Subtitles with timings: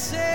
[0.00, 0.29] presencia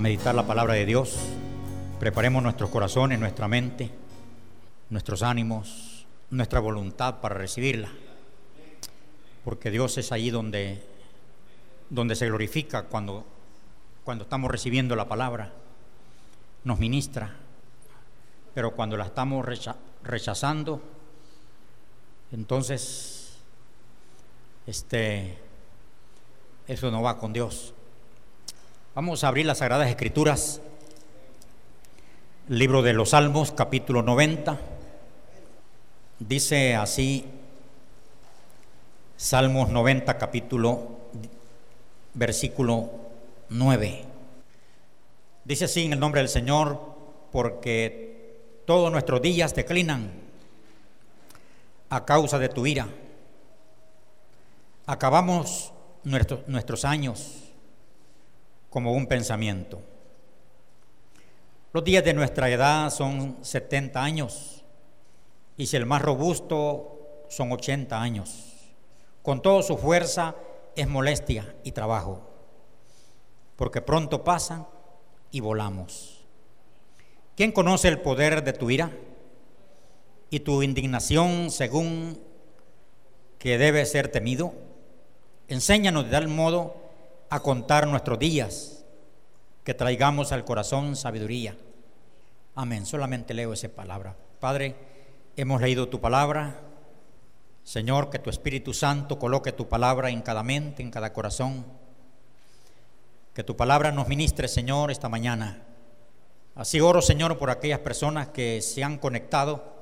[0.00, 1.18] meditar la palabra de Dios.
[1.98, 3.90] Preparemos nuestros corazones, nuestra mente,
[4.88, 7.90] nuestros ánimos, nuestra voluntad para recibirla.
[9.44, 10.82] Porque Dios es ahí donde,
[11.90, 13.26] donde se glorifica cuando,
[14.04, 15.52] cuando estamos recibiendo la palabra.
[16.64, 17.36] Nos ministra.
[18.54, 20.80] Pero cuando la estamos recha- rechazando,
[22.32, 23.36] entonces
[24.66, 25.38] este,
[26.66, 27.74] eso no va con Dios.
[28.92, 30.60] Vamos a abrir las Sagradas Escrituras,
[32.48, 34.58] libro de los Salmos, capítulo 90.
[36.18, 37.24] Dice así,
[39.16, 40.98] Salmos 90, capítulo,
[42.14, 42.90] versículo
[43.50, 44.04] 9.
[45.44, 46.80] Dice así en el nombre del Señor,
[47.30, 48.34] porque
[48.66, 50.10] todos nuestros días declinan
[51.90, 52.88] a causa de tu ira.
[54.86, 55.72] Acabamos
[56.02, 57.39] nuestros, nuestros años
[58.70, 59.82] como un pensamiento.
[61.72, 64.64] Los días de nuestra edad son 70 años
[65.56, 68.54] y si el más robusto son 80 años.
[69.22, 70.34] Con toda su fuerza
[70.74, 72.22] es molestia y trabajo,
[73.56, 74.66] porque pronto pasan
[75.30, 76.24] y volamos.
[77.36, 78.90] ¿Quién conoce el poder de tu ira
[80.30, 82.20] y tu indignación según
[83.38, 84.54] que debe ser temido?
[85.48, 86.79] Enséñanos de tal modo
[87.30, 88.84] a contar nuestros días,
[89.62, 91.56] que traigamos al corazón sabiduría.
[92.56, 92.84] Amén.
[92.84, 94.16] Solamente leo esa palabra.
[94.40, 94.74] Padre,
[95.36, 96.60] hemos leído tu palabra.
[97.62, 101.64] Señor, que tu Espíritu Santo coloque tu palabra en cada mente, en cada corazón.
[103.32, 105.62] Que tu palabra nos ministre, Señor, esta mañana.
[106.56, 109.72] Así oro, Señor, por aquellas personas que se han conectado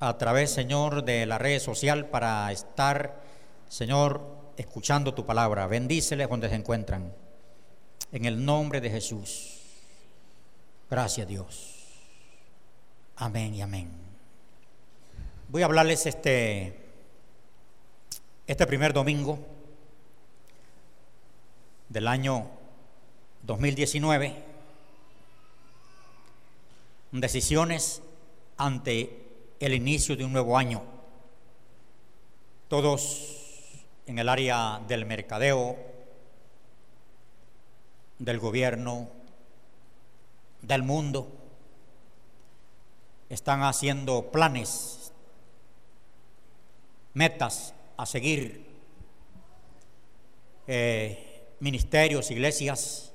[0.00, 3.20] a través, Señor, de la red social para estar,
[3.68, 5.66] Señor, escuchando tu palabra.
[5.66, 7.14] Bendíceles donde se encuentran.
[8.10, 9.60] En el nombre de Jesús.
[10.90, 11.74] Gracias, Dios.
[13.16, 13.90] Amén y amén.
[15.48, 16.76] Voy a hablarles este,
[18.46, 19.38] este primer domingo
[21.88, 22.50] del año
[23.42, 24.44] 2019.
[27.12, 28.02] Decisiones
[28.56, 29.24] ante
[29.60, 30.82] el inicio de un nuevo año.
[32.68, 33.37] Todos
[34.08, 35.76] en el área del mercadeo,
[38.18, 39.06] del gobierno,
[40.62, 41.30] del mundo,
[43.28, 45.12] están haciendo planes,
[47.12, 48.66] metas a seguir,
[50.66, 53.12] eh, ministerios, iglesias,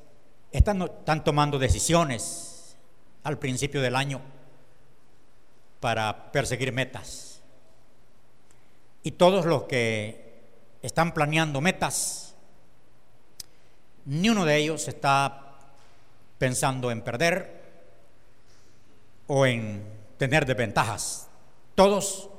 [0.52, 2.78] están, están tomando decisiones
[3.24, 4.22] al principio del año
[5.80, 7.42] para perseguir metas.
[9.02, 10.23] Y todos los que
[10.84, 12.36] están planeando metas,
[14.06, 15.56] ni uno de ellos está
[16.38, 17.64] pensando en perder
[19.28, 19.82] o en
[20.18, 21.30] tener desventajas.
[21.74, 22.30] Todos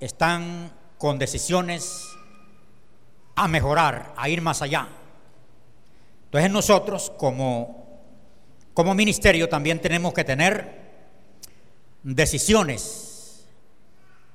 [0.00, 2.08] están con decisiones
[3.36, 4.88] a mejorar, a ir más allá.
[6.24, 8.02] Entonces nosotros como,
[8.74, 10.80] como ministerio también tenemos que tener
[12.02, 13.46] decisiones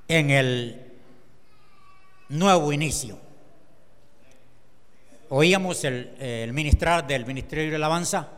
[0.08, 0.85] en el
[2.28, 3.18] nuevo inicio.
[5.28, 8.28] Oíamos el, ministrar del Ministerio de Alabanza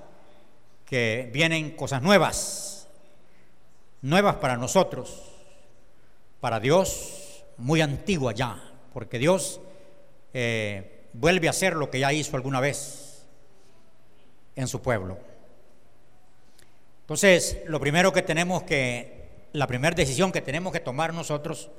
[0.86, 2.88] que vienen cosas nuevas,
[4.00, 5.22] nuevas para nosotros,
[6.40, 8.58] para Dios, muy antigua ya,
[8.94, 9.60] porque Dios
[10.32, 13.26] eh, vuelve a hacer lo que ya hizo alguna vez
[14.56, 15.18] en su pueblo.
[17.02, 21.70] Entonces, lo primero que tenemos que, la primera decisión que tenemos que tomar nosotros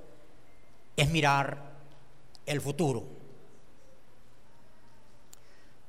[0.96, 1.69] es mirar
[2.50, 3.04] el futuro.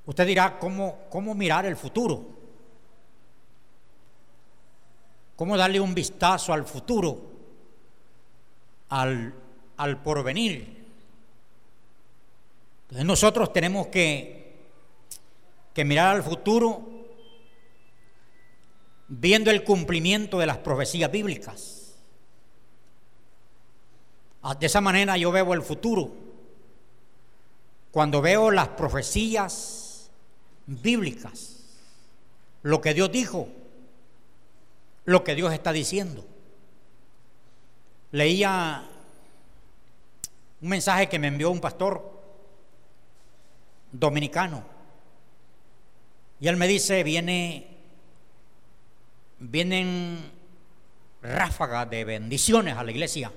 [0.06, 2.40] Usted dirá, ¿cómo, cómo mirar el futuro?
[5.40, 7.18] cómo darle un vistazo al futuro,
[8.90, 9.32] al,
[9.78, 10.84] al porvenir.
[12.82, 14.68] Entonces nosotros tenemos que,
[15.72, 16.82] que mirar al futuro
[19.08, 21.94] viendo el cumplimiento de las profecías bíblicas.
[24.42, 26.12] Ah, de esa manera yo veo el futuro.
[27.92, 30.10] Cuando veo las profecías
[30.66, 31.56] bíblicas,
[32.62, 33.48] lo que Dios dijo,
[35.04, 36.24] lo que Dios está diciendo.
[38.12, 38.88] Leía
[40.60, 42.20] un mensaje que me envió un pastor
[43.92, 44.62] dominicano
[46.40, 47.66] y él me dice, viene
[49.40, 50.30] vienen
[51.22, 53.32] ráfagas de bendiciones a la iglesia,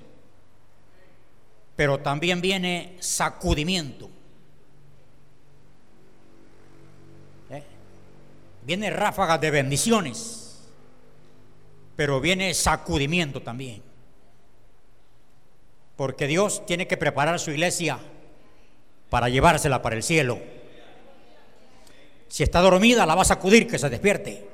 [1.75, 4.09] pero también viene sacudimiento.
[8.65, 10.43] Viene ráfagas de bendiciones
[11.95, 13.81] pero viene sacudimiento también.
[15.95, 17.99] Porque Dios tiene que preparar su iglesia
[19.09, 20.39] para llevársela para el cielo.
[22.27, 24.47] Si está dormida, la va a sacudir que se despierte.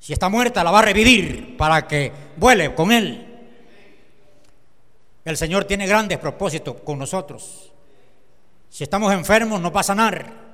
[0.00, 3.26] Si está muerta, la va a revivir para que vuele con Él.
[5.26, 7.70] El Señor tiene grandes propósitos con nosotros.
[8.70, 10.47] Si estamos enfermos, nos va a sanar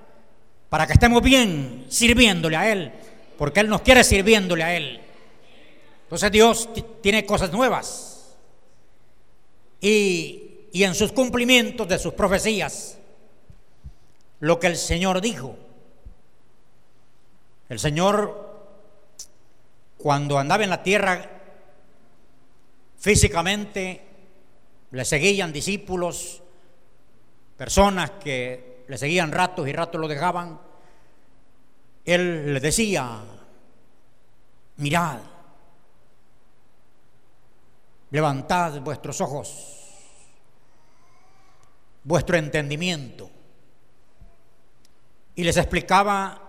[0.75, 2.91] para que estemos bien sirviéndole a Él
[3.38, 5.00] porque Él nos quiere sirviéndole a Él.
[6.03, 6.69] Entonces Dios
[7.00, 8.37] tiene cosas nuevas.
[9.81, 12.99] Y, y en sus cumplimientos de sus profecías,
[14.41, 15.56] lo que el Señor dijo.
[17.69, 18.67] El Señor,
[19.97, 21.31] cuando andaba en la tierra,
[22.99, 24.03] físicamente
[24.91, 26.43] le seguían discípulos,
[27.56, 30.58] personas que le seguían ratos y ratos lo dejaban
[32.04, 33.22] él le decía,
[34.76, 35.20] mirad,
[38.10, 39.81] levantad vuestros ojos,
[42.02, 43.31] vuestro entendimiento.
[45.37, 46.40] Y les explicaba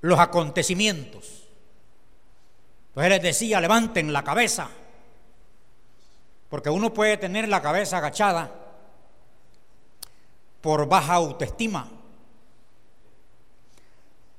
[0.00, 1.48] los acontecimientos.
[2.88, 4.68] Entonces les decía, levanten la cabeza,
[6.48, 8.61] porque uno puede tener la cabeza agachada
[10.62, 11.90] por baja autoestima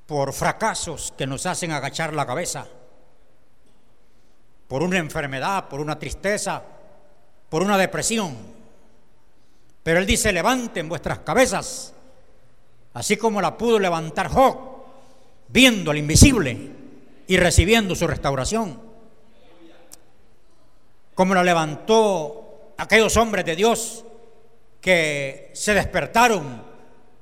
[0.05, 2.67] por fracasos que nos hacen agachar la cabeza,
[4.67, 6.61] por una enfermedad, por una tristeza,
[7.49, 8.35] por una depresión.
[9.81, 11.93] Pero Él dice, levanten vuestras cabezas,
[12.93, 14.57] así como la pudo levantar Job,
[15.47, 16.71] viendo al invisible
[17.27, 18.79] y recibiendo su restauración.
[21.15, 24.03] Como la levantó aquellos hombres de Dios
[24.83, 26.61] que se despertaron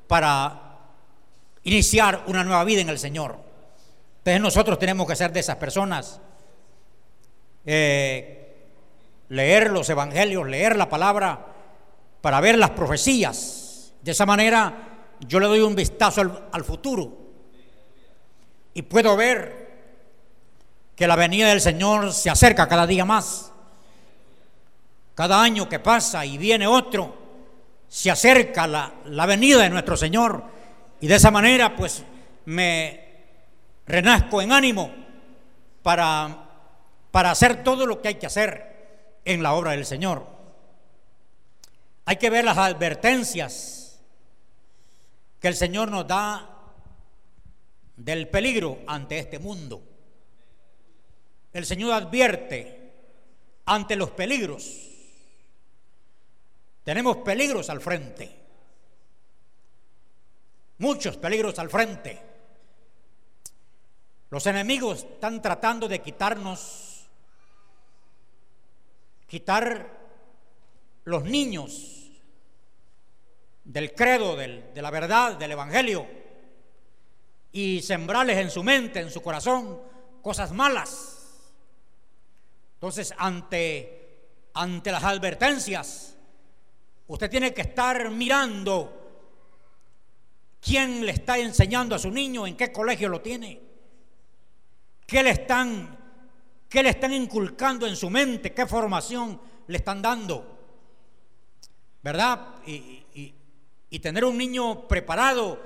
[0.07, 0.79] para
[1.63, 3.37] iniciar una nueva vida en el Señor.
[4.17, 6.19] Entonces nosotros tenemos que ser de esas personas.
[7.63, 8.65] Eh,
[9.29, 11.45] leer los evangelios, leer la palabra
[12.19, 13.93] para ver las profecías.
[14.01, 17.15] De esa manera yo le doy un vistazo al, al futuro
[18.73, 19.69] y puedo ver
[20.95, 23.51] que la venida del Señor se acerca cada día más.
[25.13, 27.20] Cada año que pasa y viene otro,
[27.91, 30.45] se acerca la, la venida de nuestro Señor
[31.01, 32.05] y de esa manera, pues,
[32.45, 33.03] me
[33.85, 34.89] renazco en ánimo
[35.83, 36.49] para,
[37.11, 40.25] para hacer todo lo que hay que hacer en la obra del Señor.
[42.05, 43.99] Hay que ver las advertencias
[45.41, 46.49] que el Señor nos da
[47.97, 49.83] del peligro ante este mundo.
[51.51, 52.93] El Señor advierte
[53.65, 54.90] ante los peligros.
[56.83, 58.41] Tenemos peligros al frente
[60.81, 62.19] muchos peligros al frente.
[64.31, 67.07] Los enemigos están tratando de quitarnos,
[69.27, 69.99] quitar
[71.03, 72.09] los niños
[73.63, 76.07] del credo, de la verdad, del Evangelio,
[77.51, 79.79] y sembrarles en su mente, en su corazón,
[80.23, 81.51] cosas malas.
[82.73, 86.10] Entonces, ante, ante las advertencias,
[87.11, 88.97] usted tiene que estar mirando
[90.61, 93.59] quién le está enseñando a su niño, en qué colegio lo tiene,
[95.05, 95.97] qué le están,
[96.69, 100.57] qué le están inculcando en su mente, qué formación le están dando.
[102.01, 102.55] ¿Verdad?
[102.65, 102.71] Y,
[103.13, 103.35] y-
[103.89, 105.59] y tener un niño preparado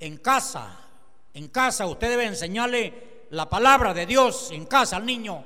[0.00, 0.80] en casa,
[1.32, 5.44] en casa usted debe enseñarle la palabra de Dios en casa al niño,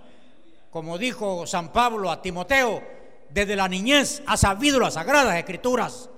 [0.71, 3.02] como dijo San Pablo a Timoteo,
[3.33, 6.11] desde la niñez ha sabido las sagradas escrituras,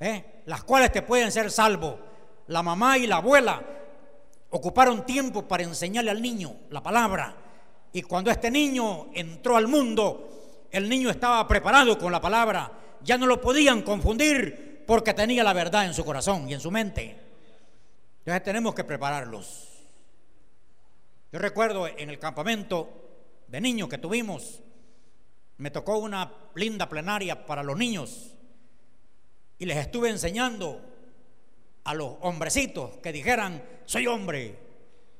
[0.00, 0.42] ¿eh?
[0.46, 1.98] las cuales te pueden ser salvo.
[2.46, 3.62] La mamá y la abuela
[4.50, 7.36] ocuparon tiempo para enseñarle al niño la palabra.
[7.92, 12.70] Y cuando este niño entró al mundo, el niño estaba preparado con la palabra.
[13.02, 16.70] Ya no lo podían confundir porque tenía la verdad en su corazón y en su
[16.70, 17.18] mente.
[18.18, 19.68] Entonces tenemos que prepararlos.
[21.32, 22.88] Yo recuerdo en el campamento
[23.48, 24.62] de niños que tuvimos,
[25.58, 28.34] me tocó una linda plenaria para los niños
[29.58, 30.80] y les estuve enseñando
[31.84, 34.58] a los hombrecitos que dijeran, soy hombre,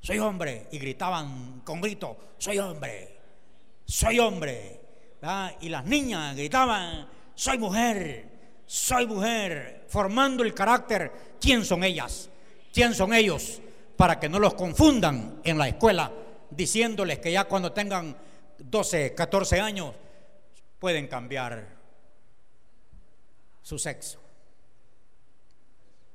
[0.01, 3.17] soy hombre, y gritaban con grito, soy hombre,
[3.85, 4.81] soy hombre.
[5.61, 8.29] Y las niñas gritaban, soy mujer,
[8.67, 12.29] soy mujer, formando el carácter, ¿quién son ellas?
[12.73, 13.61] ¿Quién son ellos?
[13.97, 16.11] Para que no los confundan en la escuela,
[16.51, 18.17] diciéndoles que ya cuando tengan
[18.59, 19.95] 12, 14 años
[20.85, 21.67] pueden cambiar
[23.63, 24.21] su sexo.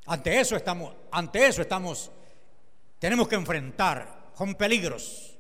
[0.06, 2.12] Ante eso estamos, ante eso estamos,
[3.00, 5.36] tenemos que enfrentar, son peligros.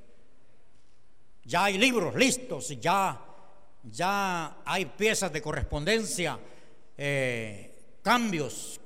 [1.43, 3.21] Ya hay libros listos, ya,
[3.83, 6.39] ya hay piezas de correspondencia,
[6.97, 8.81] eh, cambios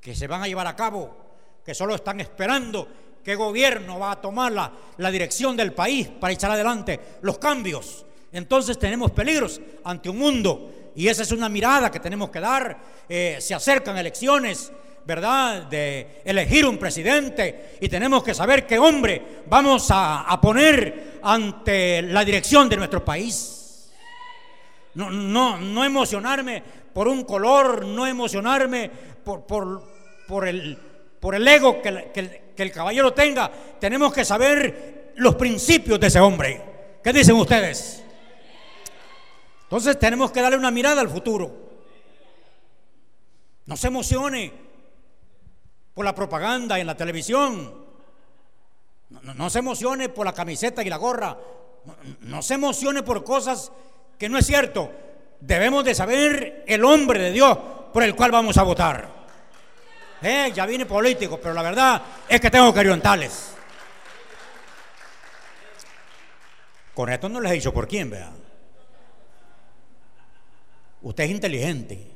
[0.00, 1.16] que se van a llevar a cabo,
[1.64, 2.86] que solo están esperando
[3.24, 8.04] qué gobierno va a tomar la, la dirección del país para echar adelante los cambios.
[8.32, 12.76] Entonces tenemos peligros ante un mundo y esa es una mirada que tenemos que dar.
[13.08, 14.70] Eh, se acercan elecciones,
[15.04, 15.62] ¿verdad?
[15.62, 22.24] De elegir un presidente y tenemos que saber qué hombre vamos a, poner ante la
[22.24, 23.90] dirección de nuestro país.
[24.94, 28.90] No, no, no emocionarme por un color, no emocionarme
[29.24, 32.10] por, el, ego que,
[32.54, 33.50] que el caballero tenga.
[33.78, 36.60] Tenemos que saber los principios de ese hombre.
[37.02, 38.04] ¿Qué dicen ustedes?
[39.68, 41.54] Entonces tenemos que darle una mirada al futuro.
[43.66, 44.50] No se emocione
[45.92, 47.74] por la propaganda en la televisión.
[49.10, 51.36] No, se emocione por la camiseta y la gorra.
[52.20, 53.70] No, se emocione por cosas
[54.18, 54.90] que no es cierto.
[55.40, 57.58] Debemos de saber el hombre de Dios
[57.92, 59.06] por el cual vamos a votar.
[60.22, 63.52] Eh, ya viene político, pero la verdad es que tengo que orientarles.
[66.94, 68.32] Con esto no les he dicho por quién, vea.
[71.02, 72.06] Usted es inteligente,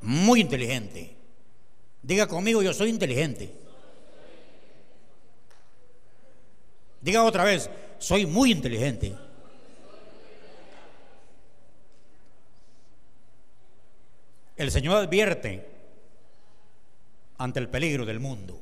[0.00, 1.16] muy inteligente.
[2.02, 3.52] Diga conmigo, yo soy inteligente.
[7.00, 9.14] Diga otra vez, soy muy inteligente.
[14.56, 15.68] El Señor advierte
[17.38, 18.58] ante el peligro del mundo.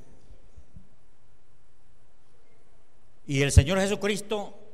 [3.27, 4.66] Y el Señor Jesucristo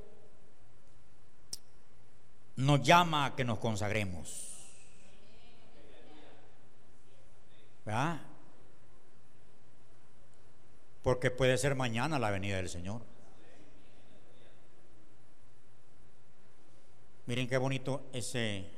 [2.56, 4.48] nos llama a que nos consagremos.
[7.84, 8.20] ¿Verdad?
[11.02, 13.02] Porque puede ser mañana la venida del Señor.
[17.26, 18.68] Miren qué bonito ese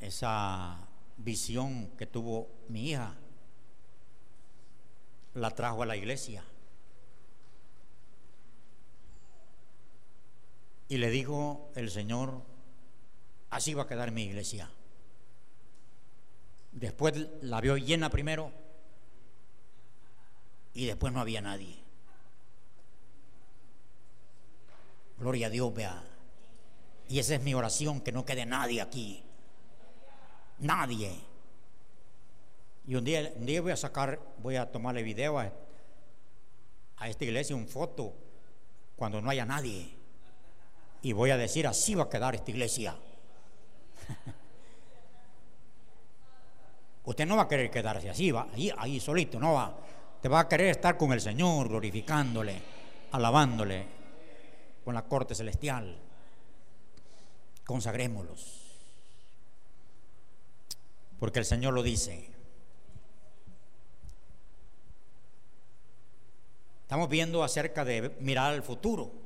[0.00, 3.14] esa visión que tuvo mi hija.
[5.34, 6.44] La trajo a la iglesia.
[10.88, 12.42] Y le dijo el Señor,
[13.50, 14.70] así va a quedar mi iglesia.
[16.72, 18.50] Después la vio llena primero
[20.74, 21.78] y después no había nadie.
[25.18, 26.02] Gloria a Dios, vea.
[27.08, 29.22] Y esa es mi oración, que no quede nadie aquí.
[30.58, 31.14] Nadie.
[32.86, 35.52] Y un día, un día voy a sacar, voy a tomarle video a,
[36.96, 38.14] a esta iglesia, un foto,
[38.96, 39.94] cuando no haya nadie.
[41.02, 42.96] Y voy a decir, así va a quedar esta iglesia.
[47.04, 49.76] Usted no va a querer quedarse así, va, ahí, ahí solito, no va.
[50.20, 52.62] te va a querer estar con el Señor, glorificándole,
[53.10, 53.84] alabándole,
[54.84, 55.98] con la corte celestial.
[57.64, 58.60] Consagrémoslos.
[61.18, 62.30] Porque el Señor lo dice.
[66.82, 69.21] Estamos viendo acerca de mirar al futuro.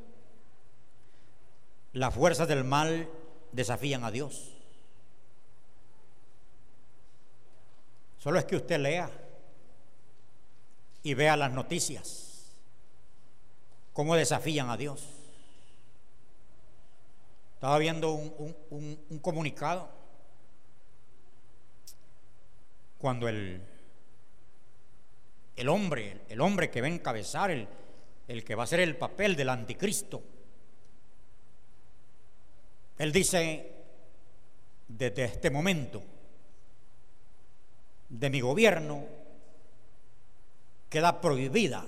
[1.96, 3.08] Las fuerzas del mal
[3.52, 4.52] desafían a Dios.
[8.18, 9.10] Solo es que usted lea
[11.02, 12.54] y vea las noticias,
[13.94, 15.08] cómo desafían a Dios.
[17.54, 19.88] Estaba viendo un, comunicado
[22.98, 23.62] cuando el,
[25.56, 27.66] el hombre, el hombre que va a encabezar, el,
[28.28, 30.35] el que va a ser el papel del anticristo,
[32.98, 33.72] él dice,
[34.88, 36.02] desde este momento
[38.08, 39.04] de mi gobierno,
[40.88, 41.84] queda prohibida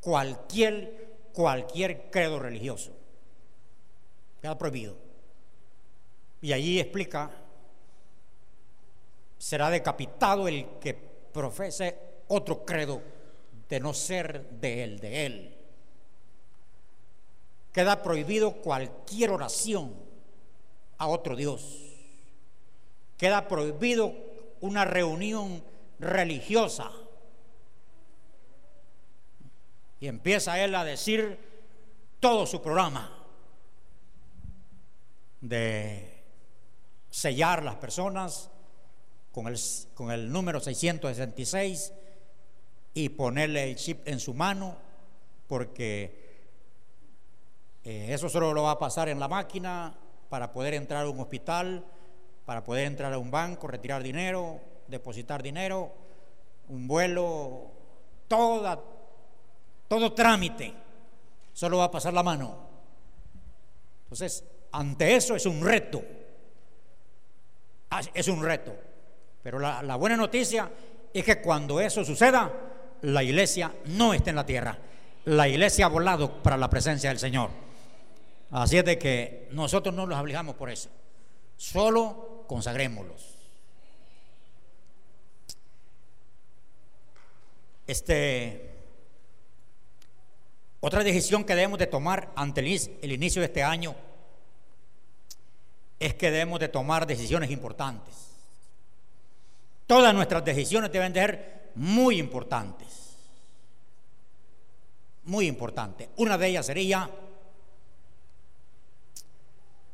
[0.00, 2.92] cualquier, cualquier credo religioso.
[4.40, 4.96] Queda prohibido.
[6.40, 7.30] Y allí explica,
[9.38, 11.96] será decapitado el que profese
[12.28, 13.02] otro credo
[13.68, 15.58] de no ser de él, de él.
[17.72, 20.11] Queda prohibido cualquier oración
[21.02, 21.78] a otro Dios.
[23.18, 24.14] Queda prohibido
[24.60, 25.64] una reunión
[25.98, 26.92] religiosa.
[29.98, 31.38] Y empieza él a decir
[32.20, 33.18] todo su programa
[35.40, 36.22] de
[37.10, 38.48] sellar las personas
[39.32, 39.58] con el,
[39.94, 41.92] con el número 666
[42.94, 44.76] y ponerle el chip en su mano,
[45.48, 46.22] porque
[47.82, 49.98] eh, eso solo lo va a pasar en la máquina
[50.32, 51.84] para poder entrar a un hospital,
[52.46, 55.92] para poder entrar a un banco, retirar dinero, depositar dinero,
[56.70, 57.70] un vuelo,
[58.28, 58.80] toda,
[59.86, 60.72] todo trámite,
[61.52, 62.56] solo va a pasar la mano.
[64.04, 64.42] Entonces,
[64.72, 66.02] ante eso es un reto,
[67.90, 68.74] ah, es un reto.
[69.42, 70.70] Pero la, la buena noticia
[71.12, 72.50] es que cuando eso suceda,
[73.02, 74.78] la iglesia no está en la tierra.
[75.26, 77.50] La iglesia ha volado para la presencia del Señor.
[78.52, 80.90] Así es de que nosotros no los obligamos por eso.
[81.56, 83.38] Solo consagrémoslos.
[87.86, 88.70] Este,
[90.80, 93.94] otra decisión que debemos de tomar ante el inicio de este año
[95.98, 98.32] es que debemos de tomar decisiones importantes.
[99.86, 103.16] Todas nuestras decisiones deben de ser muy importantes.
[105.24, 106.08] Muy importantes.
[106.16, 107.08] Una de ellas sería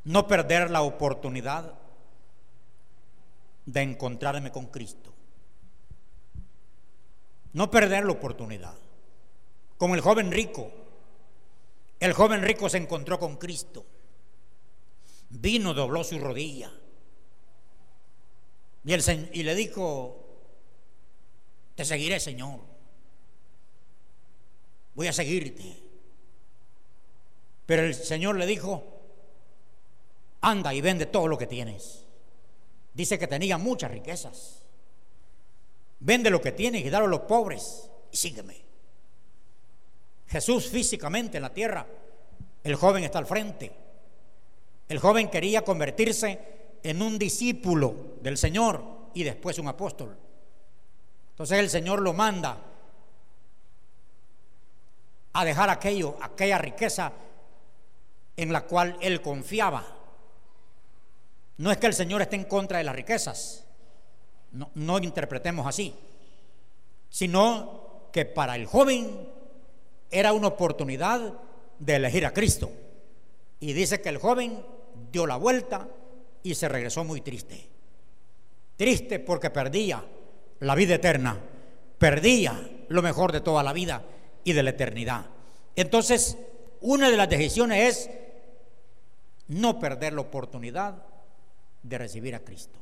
[0.09, 1.75] no perder la oportunidad
[3.66, 5.12] de encontrarme con Cristo.
[7.53, 8.75] No perder la oportunidad.
[9.77, 10.73] Como el joven rico.
[12.01, 13.85] El joven rico se encontró con Cristo.
[15.29, 16.73] Vino, dobló su rodilla.
[18.87, 20.25] Y, y le dijo,
[21.75, 22.61] te seguiré, Señor.
[24.94, 25.83] Voy a seguirte.
[27.66, 28.98] Pero el Señor le dijo,
[30.40, 32.05] anda y vende todo lo que tienes.
[32.94, 34.62] Dice que tenía muchas riquezas.
[36.01, 38.57] Vende lo que tienes y dalo a los pobres y sígueme.
[40.27, 41.87] Jesús físicamente en la tierra,
[42.62, 43.72] el joven está al frente.
[44.88, 46.38] El joven quería convertirse
[46.83, 48.83] en un discípulo del Señor
[49.14, 50.16] y después un apóstol.
[51.31, 52.59] Entonces el Señor lo manda
[55.33, 57.12] a dejar aquello, aquella riqueza
[58.37, 59.98] en la cual él confiaba
[61.59, 63.64] no es que el Señor esté en contra de las riquezas,
[64.53, 65.94] no, interpretemos así,
[67.11, 69.29] sino que para el joven
[70.11, 71.35] era una oportunidad
[71.79, 72.71] de elegir a Cristo.
[73.61, 74.64] Y dice que el joven
[75.12, 75.88] dio la vuelta
[76.42, 77.68] y se regresó muy triste.
[78.77, 80.05] Triste porque perdía
[80.61, 81.38] la vida eterna,
[81.99, 84.03] perdía lo mejor de toda la vida
[84.44, 85.27] y de la eternidad.
[85.77, 86.38] Entonces,
[86.81, 88.11] una de las decisiones es
[89.49, 91.08] no perder la oportunidad
[91.88, 92.79] de recibir a Cristo.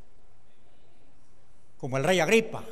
[1.78, 2.64] Como el rey Agripa.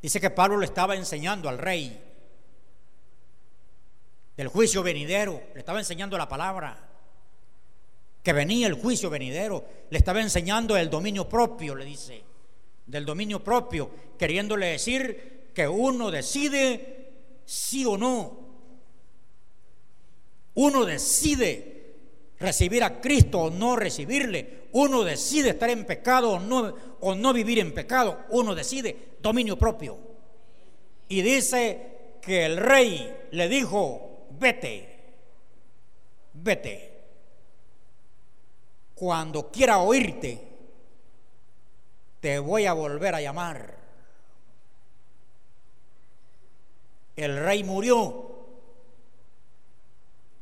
[0.00, 2.04] Dice que Pablo le estaba enseñando al rey
[4.36, 6.88] del juicio venidero, le estaba enseñando la palabra,
[8.22, 12.22] que venía el juicio venidero, le estaba enseñando el dominio propio, le dice,
[12.86, 17.10] del dominio propio, queriéndole decir que uno decide
[17.44, 18.48] sí o no.
[20.54, 21.77] Uno decide
[22.38, 24.68] recibir a Cristo o no recibirle.
[24.72, 28.24] Uno decide estar en pecado o no, o no vivir en pecado.
[28.30, 29.98] Uno decide dominio propio.
[31.08, 34.98] Y dice que el rey le dijo, vete,
[36.34, 36.84] vete.
[38.94, 40.46] Cuando quiera oírte,
[42.20, 43.78] te voy a volver a llamar.
[47.16, 48.36] El rey murió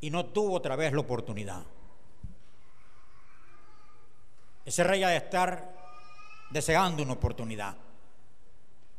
[0.00, 1.64] y no tuvo otra vez la oportunidad.
[4.66, 5.72] Ese rey ha de estar
[6.50, 7.76] deseando una oportunidad.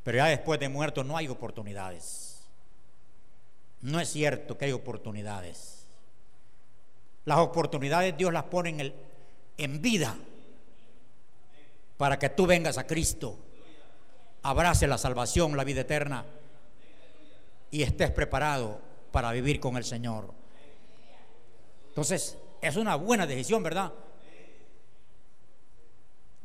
[0.01, 2.47] Pero ya después de muerto no hay oportunidades.
[3.81, 5.85] No es cierto que hay oportunidades.
[7.25, 8.95] Las oportunidades Dios las pone en, el,
[9.57, 10.15] en vida
[11.97, 13.37] para que tú vengas a Cristo,
[14.43, 16.25] abrace la salvación, la vida eterna
[17.69, 18.79] y estés preparado
[19.11, 20.33] para vivir con el Señor.
[21.89, 23.91] Entonces, es una buena decisión, ¿verdad?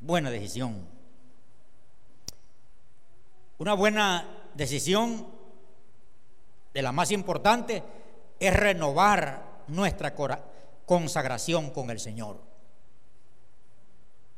[0.02, 0.84] Buena decisión.
[3.58, 5.28] Una buena decisión
[6.74, 7.84] de la más importante
[8.40, 10.12] es renovar nuestra
[10.86, 12.42] consagración con el Señor.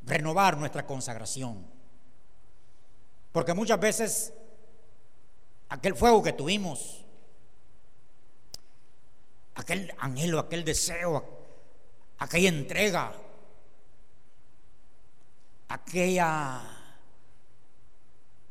[0.03, 1.65] Renovar nuestra consagración.
[3.31, 4.33] Porque muchas veces
[5.69, 7.03] aquel fuego que tuvimos,
[9.55, 11.25] aquel anhelo, aquel deseo,
[12.19, 13.24] aquella entrega,
[15.67, 16.75] aquella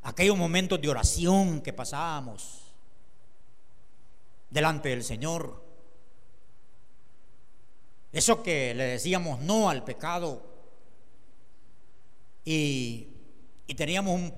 [0.04, 2.72] aquellos momentos de oración que pasábamos
[4.50, 5.64] delante del Señor.
[8.12, 10.54] Eso que le decíamos no al pecado
[12.44, 13.08] y,
[13.76, 14.34] teníamos un,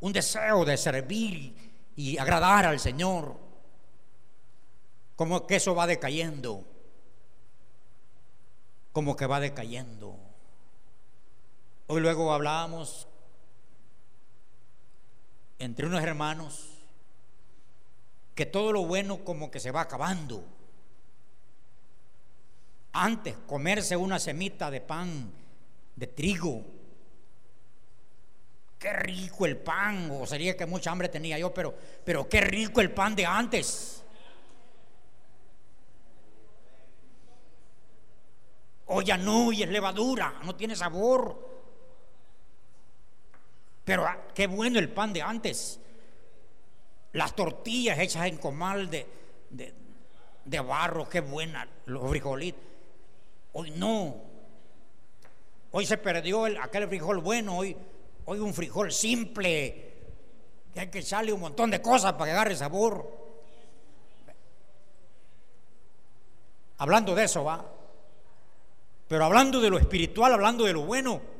[0.00, 1.54] un deseo de servir
[1.94, 3.38] y agradar al Señor.
[5.14, 6.64] Como que eso va decayendo.
[8.90, 10.29] Como que va decayendo.
[11.92, 13.08] Hoy luego hablábamos
[15.58, 16.68] entre unos hermanos
[18.36, 20.44] que todo lo bueno como que se va acabando.
[22.92, 25.32] Antes comerse una semita de pan
[25.96, 26.64] de trigo.
[28.78, 31.74] Qué rico el pan, o sería que mucha hambre tenía yo, pero,
[32.04, 34.04] pero qué rico el pan de antes.
[38.86, 41.49] O ya no, y es levadura, no tiene sabor.
[43.90, 45.80] Pero ah, qué bueno el pan de antes.
[47.14, 49.04] Las tortillas hechas en comal de,
[50.44, 51.68] de, barro, qué buena.
[51.86, 52.62] Los frijolitos.
[53.52, 54.14] Hoy no.
[55.72, 57.58] Hoy se perdió el, aquel frijol bueno.
[57.58, 57.76] Hoy,
[58.26, 59.94] hoy un frijol simple.
[60.72, 63.12] Que hay que echarle un montón de cosas para que agarre sabor.
[66.78, 67.68] Hablando de eso, va.
[69.08, 71.39] Pero hablando de lo espiritual, hablando de lo bueno.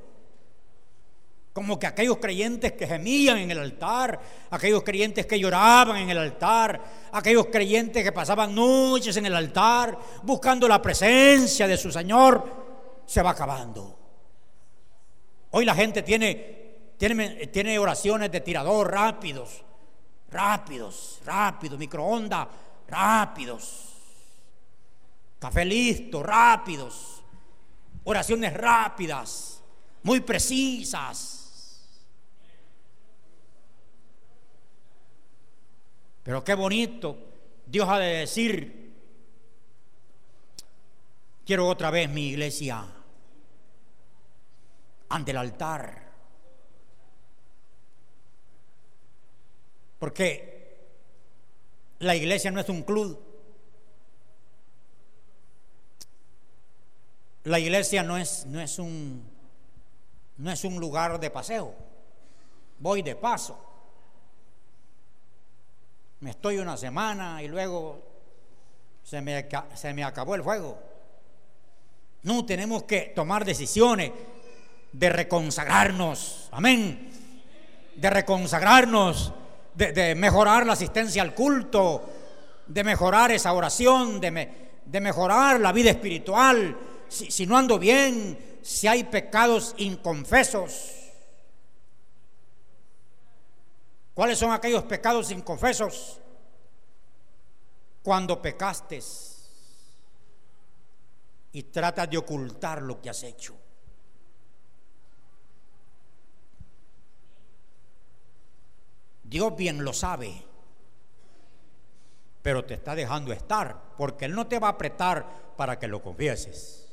[1.52, 6.18] Como que aquellos creyentes que gemían en el altar, aquellos creyentes que lloraban en el
[6.18, 6.80] altar,
[7.12, 13.22] aquellos creyentes que pasaban noches en el altar buscando la presencia de su Señor, se
[13.22, 13.98] va acabando.
[15.50, 19.64] Hoy la gente tiene, tiene, oraciones de tirador rápidos,
[20.30, 22.46] rápidos, rápidos, microondas
[22.90, 23.94] rápidos,
[25.38, 27.22] café listo, rápidos,
[28.04, 29.62] oraciones rápidas,
[30.02, 31.39] muy precisas
[36.30, 37.18] Pero qué bonito
[37.66, 38.94] Dios ha de decir,
[41.44, 42.86] quiero otra vez mi iglesia
[45.08, 46.12] ante el altar.
[49.98, 50.78] Porque
[51.98, 53.20] la iglesia no es un club.
[57.42, 59.28] La iglesia no es, no es un
[60.36, 61.74] no es un lugar de paseo.
[62.78, 63.69] Voy de paso
[66.20, 68.02] me estoy una semana y luego
[69.02, 70.78] se me, se me acabó el fuego.
[72.22, 74.12] No, tenemos que tomar decisiones
[74.92, 77.10] de reconsagrarnos, amén,
[77.96, 79.32] de reconsagrarnos,
[79.74, 82.10] de, mejorar la asistencia al culto,
[82.66, 86.76] de mejorar esa oración, de, mejorar la vida espiritual.
[87.08, 90.99] Si, si no ando bien, si hay pecados inconfesos,
[94.20, 96.20] ¿Cuáles son aquellos pecados inconfesos?
[98.02, 99.00] Cuando pecaste
[101.52, 103.56] y tratas de ocultar lo que has hecho.
[109.22, 110.44] Dios bien lo sabe,
[112.42, 116.02] pero te está dejando estar, porque Él no te va a apretar para que lo
[116.02, 116.92] confieses.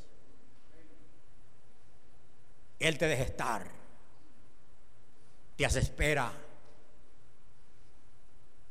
[2.78, 3.70] Él te deja estar,
[5.56, 6.47] te hace espera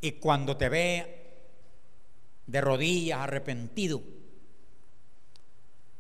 [0.02, 1.18] Y cuando te ve
[2.46, 4.02] de rodillas, arrepentido,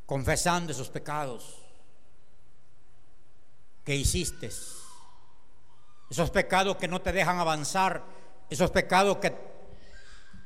[0.05, 1.57] confesando esos pecados
[3.83, 4.49] que hiciste,
[6.09, 8.03] esos pecados que no te dejan avanzar,
[8.49, 9.35] esos pecados que,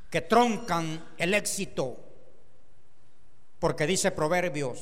[0.10, 1.98] que troncan el éxito,
[3.60, 4.80] porque dice Proverbios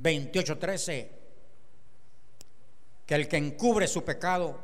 [0.00, 1.08] 28:13
[3.04, 4.58] que el que encubre su pecado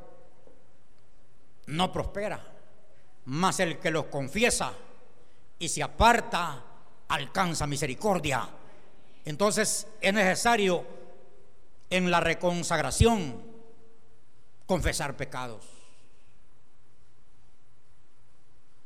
[1.66, 2.47] no prospera,
[3.28, 4.72] mas el que los confiesa
[5.58, 6.64] y se aparta
[7.08, 8.48] alcanza misericordia.
[9.26, 10.82] Entonces es necesario
[11.90, 13.42] en la reconsagración
[14.64, 15.66] confesar pecados.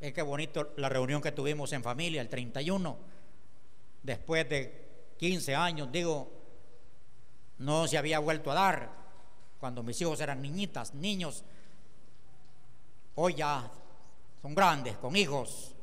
[0.01, 2.99] Es que bonito la reunión que tuvimos en familia el 31,
[4.03, 6.33] después de 15 años, digo,
[7.59, 8.91] no se había vuelto a dar
[9.61, 11.45] cuando mis hijos eran niñitas, niños,
[13.15, 13.71] hoy ya
[14.43, 15.75] son grandes, con hijos,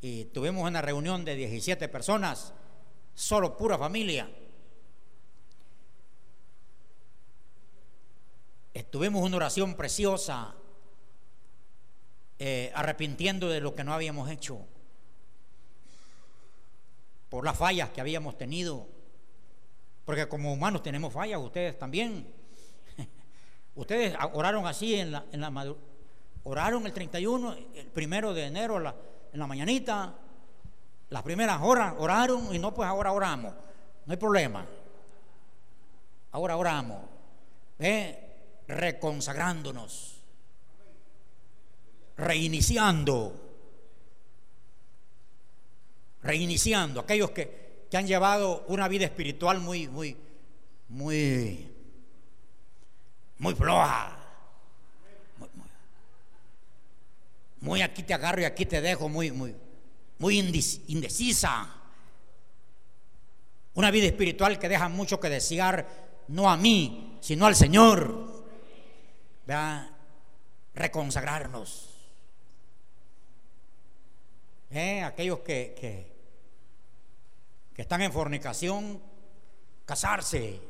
[0.00, 2.54] y tuvimos una reunión de 17 personas,
[3.14, 4.30] solo pura familia.
[8.94, 10.54] Tuvimos una oración preciosa,
[12.38, 14.60] eh, arrepintiendo de lo que no habíamos hecho,
[17.28, 18.86] por las fallas que habíamos tenido,
[20.04, 22.32] porque como humanos tenemos fallas, ustedes también.
[23.74, 25.50] ustedes oraron así en la, en la
[26.44, 30.14] oraron el 31, el primero de enero, en la mañanita,
[31.10, 33.52] las primeras horas oraron y no, pues ahora oramos.
[34.06, 34.66] No hay problema.
[36.32, 36.98] Ahora oramos.
[38.66, 40.22] Reconsagrándonos.
[42.16, 43.40] Reiniciando.
[46.22, 47.00] Reiniciando.
[47.00, 50.16] Aquellos que, que han llevado una vida espiritual muy, muy,
[50.88, 51.72] muy,
[53.38, 54.23] muy floja
[57.64, 59.56] muy aquí te agarro y aquí te dejo, muy, muy,
[60.18, 61.74] muy indecisa.
[63.72, 65.88] Una vida espiritual que deja mucho que desear,
[66.28, 68.44] no a mí, sino al Señor.
[70.74, 71.90] Reconsagrarnos.
[74.70, 75.02] ¿Eh?
[75.02, 76.12] Aquellos que, que,
[77.72, 79.00] que están en fornicación,
[79.86, 80.60] casarse.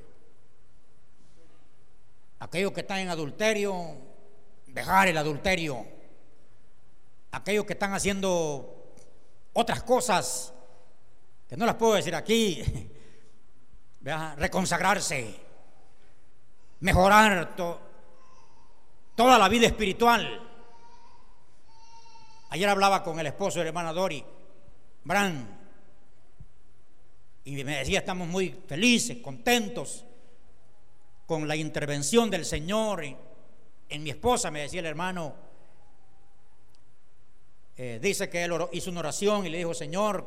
[2.39, 3.97] Aquellos que están en adulterio,
[4.69, 5.94] dejar el adulterio
[7.35, 8.94] aquellos que están haciendo
[9.53, 10.53] otras cosas
[11.49, 12.62] que no las puedo decir aquí,
[14.37, 15.35] reconsagrarse,
[16.81, 17.55] mejorar
[19.14, 20.40] toda la vida espiritual.
[22.51, 24.25] Ayer hablaba con el esposo de la hermana Dori,
[25.03, 25.61] Bran,
[27.44, 30.05] y me decía, estamos muy felices, contentos
[31.27, 33.05] con la intervención del Señor
[33.88, 35.35] en mi esposa, me decía el hermano
[37.77, 40.27] eh, dice que él hizo una oración y le dijo, Señor,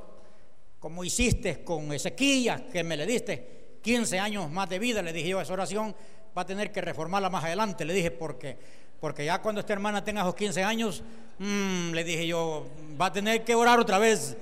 [0.79, 5.29] como hiciste con Ezequías, que me le diste 15 años más de vida, le dije
[5.29, 5.95] yo, esa oración
[6.37, 8.57] va a tener que reformarla más adelante, le dije, porque,
[8.99, 11.03] porque ya cuando esta hermana tenga esos 15 años,
[11.39, 12.67] mm, le dije yo,
[12.99, 14.37] va a tener que orar otra vez.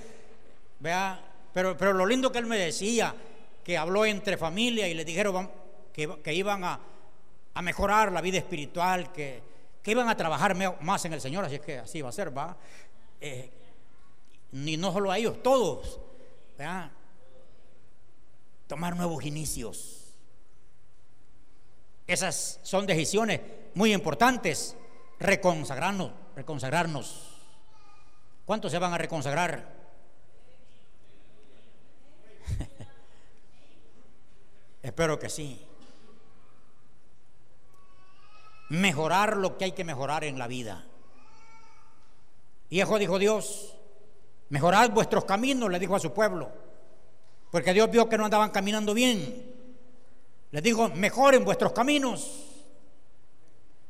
[0.80, 3.16] Vea, pero, pero lo lindo que él me decía,
[3.64, 5.50] que habló entre familia y le dijeron
[5.94, 6.80] que, que iban a,
[7.54, 9.42] a, mejorar la vida espiritual, que,
[9.82, 12.36] que iban a trabajar más en el Señor, así es que así va a ser,
[12.38, 12.58] va.
[13.22, 13.52] Eh,
[14.52, 16.00] ni no solo a ellos, todos,
[18.68, 20.06] tomar nuevos inicios.
[22.08, 23.42] Esas son decisiones
[23.74, 24.78] muy importantes.
[25.20, 27.32] Reconsagrarnos, reconsagrarnos.
[28.46, 29.74] ¿Cuántos se van a reconsagrar?
[34.84, 35.66] Espero que sí.
[38.70, 40.86] Mejorar lo que hay que mejorar en la vida.
[42.76, 43.74] Y eso dijo Dios,
[44.50, 46.52] mejorad vuestros caminos, le dijo a su pueblo,
[47.50, 49.50] porque Dios vio que no andaban caminando bien.
[50.52, 52.38] Les dijo, mejoren vuestros caminos.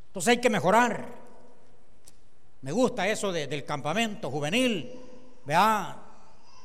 [0.06, 1.04] Entonces hay que mejorar.
[2.62, 4.92] Me gusta eso del campamento juvenil,
[5.46, 5.98] vea,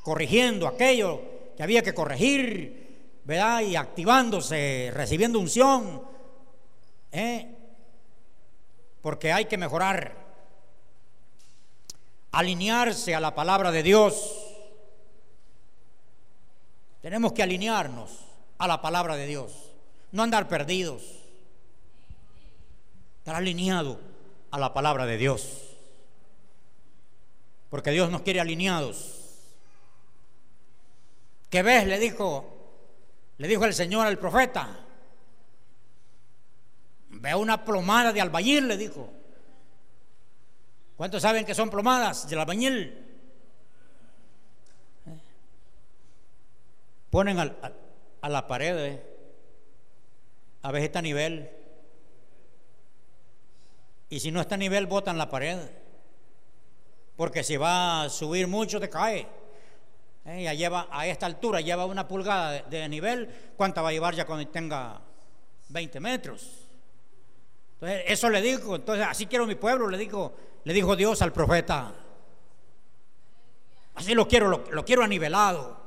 [0.03, 1.23] corrigiendo aquello
[1.57, 6.03] que había que corregir, vea, y activándose, recibiendo unción,
[7.13, 7.57] ¿eh?
[9.01, 10.20] porque hay que mejorar
[12.33, 14.47] alinearse a la palabra de Dios.
[17.03, 18.11] Tenemos que alinearnos
[18.59, 19.53] a la palabra de Dios,
[20.13, 21.03] no andar perdidos,
[23.19, 23.99] estar alineado
[24.51, 25.77] a la palabra de Dios.
[27.71, 29.17] Porque Dios nos quiere alineados.
[31.49, 31.87] ¿Qué ves?
[31.87, 32.45] Le dijo,
[33.39, 34.87] le dijo el Señor al profeta.
[37.09, 39.20] Ve una plomada de albañil, le dijo
[41.01, 42.93] ¿Cuántos saben que son plomadas del albañil?
[45.07, 45.19] ¿Eh?
[47.09, 49.03] Ponen a la pared, ¿eh?
[50.61, 51.51] a veces está a nivel.
[54.11, 55.59] Y si no está a nivel, botan la pared.
[57.17, 59.27] Porque si va a subir mucho, te cae.
[60.27, 60.43] ¿Eh?
[60.43, 63.55] Ya lleva, a esta altura lleva una pulgada de, de nivel.
[63.57, 65.01] ¿Cuánta va a llevar ya cuando tenga
[65.71, 66.69] 20 metros?
[67.73, 68.77] Entonces, eso le digo.
[68.77, 71.95] Entonces, así quiero mi pueblo, le digo, le dijo Dios al profeta.
[73.95, 75.79] Así lo quiero, lo, lo quiero anivelado.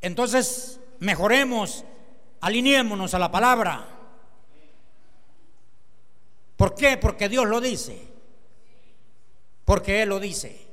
[0.00, 1.84] Entonces, mejoremos,
[2.40, 3.86] alineémonos a la palabra.
[6.56, 6.96] ¿Por qué?
[6.96, 8.08] Porque Dios lo dice.
[9.64, 10.66] Porque Él lo dice.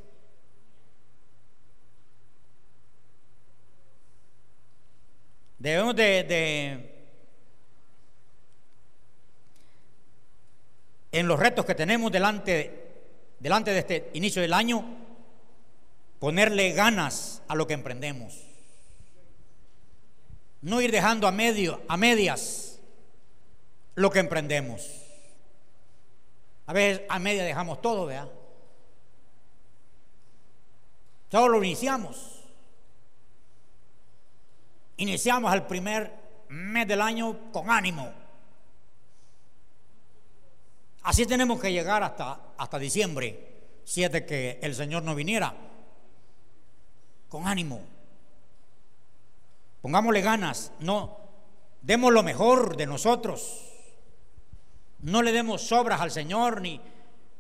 [5.60, 6.97] Debemos de, de-
[11.12, 13.06] en los retos que tenemos delante,
[13.40, 14.86] delante de este inicio del año,
[16.20, 18.44] ponerle ganas a lo que emprendemos.
[20.62, 22.80] No ir dejando a medio, a medias
[23.96, 24.90] lo que emprendemos.
[26.66, 28.30] A veces a media dejamos todo, ¿verdad?
[31.32, 32.44] Solo lo iniciamos.
[34.98, 36.12] Iniciamos el primer
[36.50, 38.12] mes del año con ánimo.
[41.08, 45.56] Así tenemos que llegar hasta, hasta diciembre, si es de que el Señor no viniera.
[47.30, 47.80] Con ánimo.
[49.82, 51.18] Pongámosle ganas, no
[51.82, 53.64] demos lo mejor de nosotros.
[55.00, 56.82] No le demos sobras al Señor ni,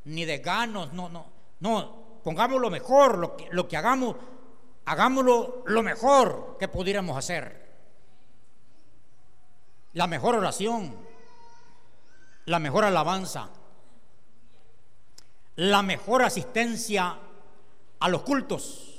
[0.06, 1.25] ni de ganos, no, no,
[1.60, 4.15] no, pongamos lo mejor, lo lo que hagamos,
[4.86, 7.67] hagámoslo lo mejor que pudiéramos hacer.
[9.91, 11.06] La mejor oración,
[12.47, 13.49] la mejor alabanza,
[15.57, 17.17] la mejor asistencia
[17.99, 18.95] a los cultos.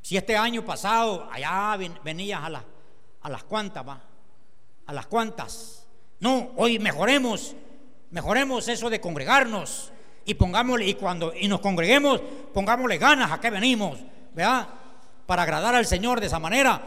[0.00, 2.62] Si este año pasado allá ven- venías a, las
[3.22, 4.00] a las cuantas, va,
[4.86, 5.86] a las cuantas.
[6.20, 7.56] No, hoy mejoremos,
[8.10, 9.90] mejoremos eso de congregarnos
[10.24, 12.20] y pongámosle, y cuando y nos congreguemos,
[12.52, 13.98] pongámosle ganas a que venimos,
[14.34, 14.68] ¿verdad?
[15.26, 16.80] Para agradar al Señor de esa manera,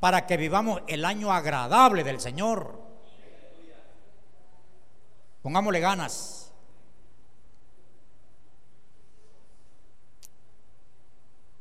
[0.00, 2.83] para que vivamos el año agradable del Señor.
[5.44, 6.50] Pongámosle ganas.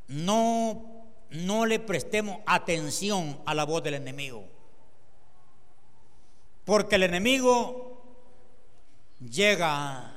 [0.08, 4.46] No, no le prestemos atención a la voz del enemigo.
[6.64, 8.02] Porque el enemigo
[9.20, 10.16] llega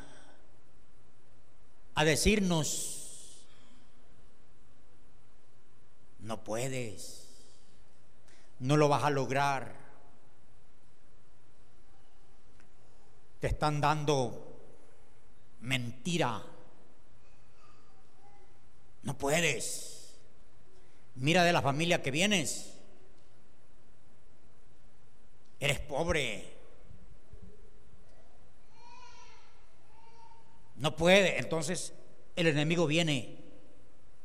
[1.96, 3.42] a decirnos,
[6.20, 7.26] no puedes,
[8.60, 9.85] no lo vas a lograr,
[13.40, 14.60] te están dando
[15.60, 16.42] mentira,
[19.02, 20.16] no puedes,
[21.14, 22.76] mira de la familia que vienes,
[25.60, 26.56] eres pobre.
[30.76, 31.38] No puede.
[31.38, 31.92] Entonces
[32.34, 33.44] el enemigo viene.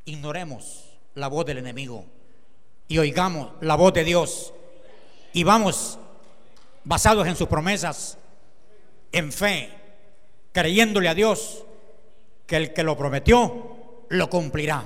[0.04, 2.06] Ignoremos la voz del enemigo
[2.88, 4.54] y oigamos la voz de Dios.
[5.32, 6.00] Y vamos
[6.84, 8.17] basados en sus promesas,
[9.12, 9.69] en fe,
[10.52, 11.63] creyéndole a Dios
[12.47, 14.86] que el que lo prometió lo cumplirá.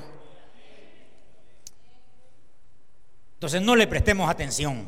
[3.36, 4.88] Entonces no le prestemos atención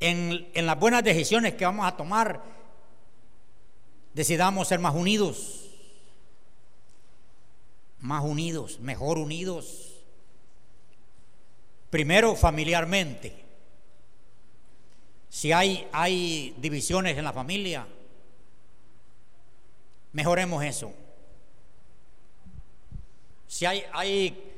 [0.00, 2.42] en, en las buenas decisiones que vamos a tomar,
[4.12, 5.70] decidamos ser más unidos,
[8.00, 9.94] más unidos, mejor unidos.
[11.90, 13.45] Primero familiarmente.
[15.28, 17.86] Si hay, hay divisiones en la familia,
[20.12, 20.92] mejoremos eso.
[23.46, 24.54] Si hay, hay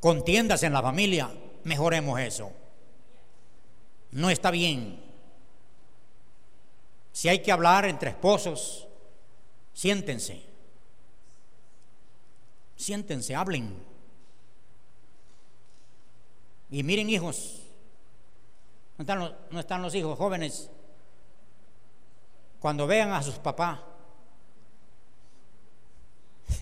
[0.00, 1.30] contiendas en la familia,
[1.64, 2.52] mejoremos eso
[4.14, 5.00] no está bien.
[7.12, 8.86] Si hay que hablar entre esposos,
[9.72, 10.40] siéntense.
[12.76, 13.76] Siéntense, hablen.
[16.70, 17.63] Y miren hijos,
[18.96, 20.70] no están los, no están los hijos jóvenes,
[22.60, 23.80] cuando vean a sus papás,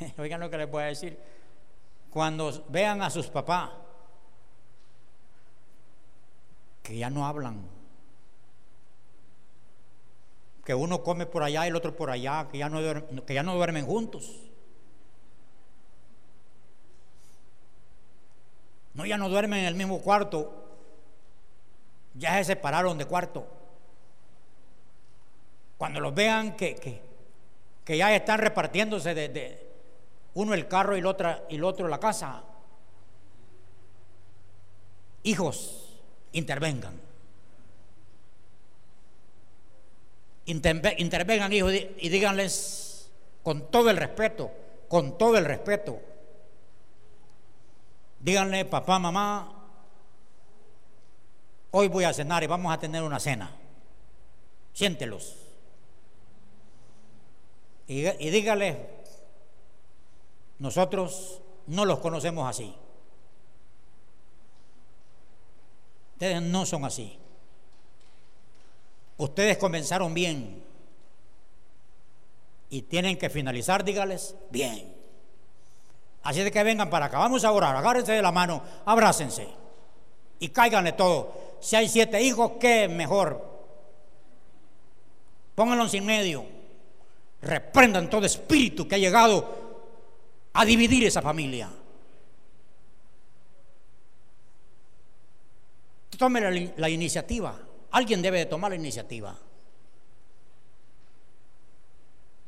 [0.18, 1.18] oigan lo que les voy a decir,
[2.10, 3.70] cuando vean a sus papás,
[6.82, 7.68] que ya no hablan.
[10.64, 13.34] Que uno come por allá y el otro por allá, que ya no duermen, que
[13.34, 14.40] ya no duermen juntos.
[18.94, 20.61] No, ya no duermen en el mismo cuarto.
[22.14, 23.46] Ya se separaron de cuarto.
[25.78, 27.02] Cuando los vean que,
[27.84, 29.66] que, ya están repartiéndose de,
[30.34, 32.44] uno el carro y el otro, y el otro la casa.
[35.24, 36.00] Hijos,
[36.32, 37.00] intervengan.
[40.46, 43.10] Interve- intervengan, hijos, y díganles
[43.42, 44.50] con todo el respeto,
[44.88, 46.00] con todo el respeto.
[48.20, 49.61] Díganle, papá, mamá,
[51.72, 53.50] hoy voy a cenar y vamos a tener una cena.
[54.72, 55.36] Siéntelos.
[57.88, 58.88] Y, y dígale,
[60.58, 62.74] nosotros no los conocemos así.
[66.14, 67.18] Ustedes no son así.
[69.18, 70.62] Ustedes comenzaron bien
[72.70, 74.94] y tienen que finalizar, dígales, bien.
[76.22, 79.48] Así de que vengan para acá, vamos a orar, agárrense de la mano, abrácense
[80.38, 81.51] y cáiganle todo.
[81.62, 83.40] Si hay siete hijos, qué mejor.
[85.54, 86.44] Pónganlos en medio.
[87.40, 89.62] Reprendan todo espíritu que ha llegado
[90.52, 91.70] a dividir esa familia.
[96.18, 97.56] Tome la, la iniciativa.
[97.92, 99.38] Alguien debe de tomar la iniciativa.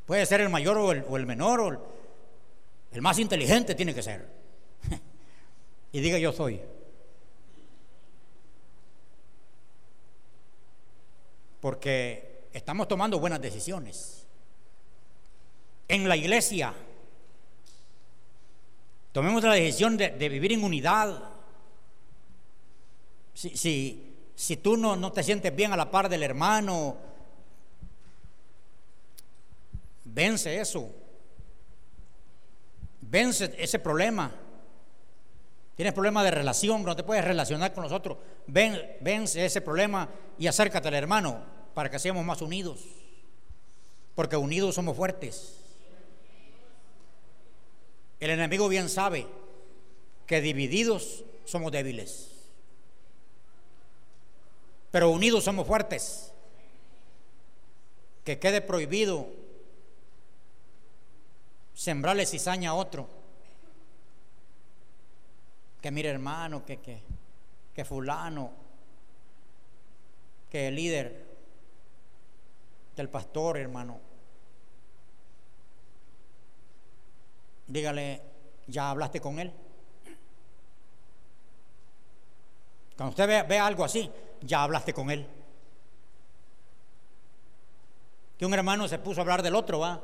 [0.06, 1.86] Puede ser el mayor o el, menor o
[2.90, 4.28] el más inteligente tiene que ser.
[5.92, 6.60] y diga yo soy.
[11.64, 14.26] Porque estamos tomando buenas decisiones.
[15.88, 16.74] En la iglesia,
[19.12, 21.22] tomemos la decisión de, vivir en unidad.
[23.32, 26.98] Si, si, si tú no, no te sientes bien a la par del hermano,
[30.04, 30.90] vence eso.
[33.00, 34.30] Vence ese problema.
[35.76, 38.18] Tienes problema de relación, no te puedes relacionar con nosotros.
[38.48, 40.06] Ven, vence ese problema
[40.38, 42.80] y acércate al hermano para que seamos más unidos.
[44.14, 45.56] Porque unidos somos fuertes.
[48.20, 49.26] El enemigo bien sabe
[50.26, 52.30] que divididos somos débiles.
[54.90, 56.32] Pero unidos somos fuertes.
[58.24, 59.26] Que quede prohibido
[61.74, 63.08] sembrarle cizaña a otro.
[65.82, 67.02] Que mire hermano, que, que,
[67.74, 68.52] que fulano,
[70.48, 71.23] que el líder
[72.96, 74.00] del pastor, hermano.
[77.66, 78.22] Dígale,
[78.66, 79.52] ¿ya hablaste con él?
[82.96, 84.10] Cuando usted ve, algo así,
[84.42, 85.26] ya hablaste con él.
[88.38, 90.02] Que un hermano se puso a hablar del otro, va.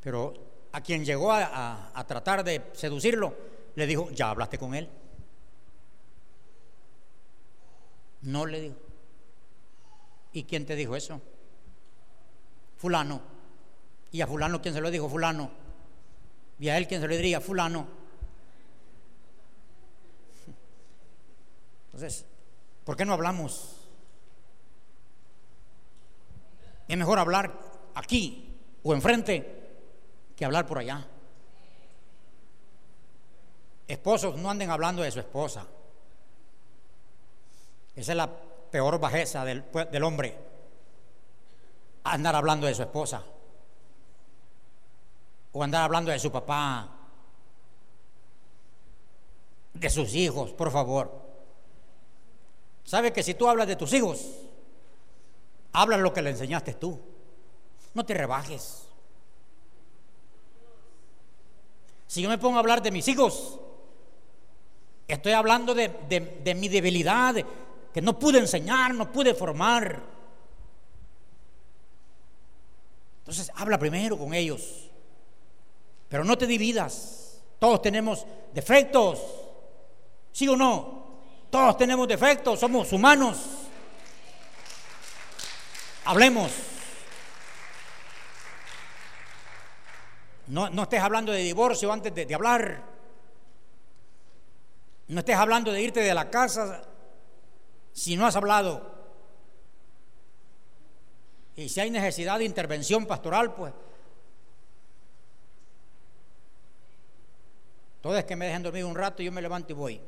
[0.00, 0.32] Pero
[0.72, 3.34] a quien llegó a- a tratar de seducirlo,
[3.74, 4.88] le dijo, ¿ya hablaste con él?
[8.22, 8.76] No le dijo.
[10.32, 11.20] ¿Y quién te dijo eso?
[12.76, 13.20] Fulano.
[14.10, 15.08] ¿Y a fulano quién se lo dijo?
[15.08, 15.50] Fulano.
[16.58, 17.40] ¿Y a él quién se lo diría?
[17.40, 17.86] Fulano.
[21.86, 22.24] Entonces,
[22.84, 23.88] ¿por qué no hablamos?
[26.88, 27.58] Es mejor hablar
[27.94, 29.60] aquí o enfrente
[30.34, 31.06] que hablar por allá.
[33.86, 35.66] Esposos no anden hablando de su esposa.
[37.94, 38.30] Esa es la
[38.72, 40.36] peor bajeza del, pue- del hombre.
[42.04, 43.22] Andar hablando de su esposa.
[45.52, 46.88] O andar hablando de su papá.
[49.74, 51.22] De sus hijos, por favor.
[52.84, 54.26] ¿Sabe que si tú hablas de tus hijos,
[55.72, 56.98] hablas lo que le enseñaste tú?
[57.94, 58.88] No te rebajes.
[62.06, 63.58] Si yo me pongo a hablar de mis hijos,
[65.08, 67.46] estoy hablando de, de- de mi debilidad, de-
[67.92, 70.00] que no pude enseñar, no pude formar.
[73.18, 74.90] Entonces, habla primero con ellos.
[76.08, 77.40] Pero no te dividas.
[77.58, 79.20] Todos tenemos defectos.
[80.32, 81.02] ¿Sí o no?
[81.50, 83.38] Todos tenemos defectos, somos humanos.
[86.04, 86.50] Hablemos.
[90.46, 92.82] No, no estés hablando de divorcio antes de, de hablar.
[95.08, 96.82] No estés hablando de irte de la casa
[97.92, 98.90] si no has hablado.
[101.56, 103.72] Y si hay necesidad de intervención pastoral, pues.
[108.00, 110.00] Todo es que me dejen dormir un rato y yo me levanto y voy.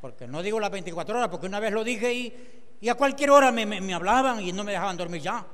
[0.00, 2.34] Porque no digo las 24 horas, porque una vez lo dije y,
[2.80, 5.44] y a cualquier hora me, me- hablaban y no me dejaban dormir ya.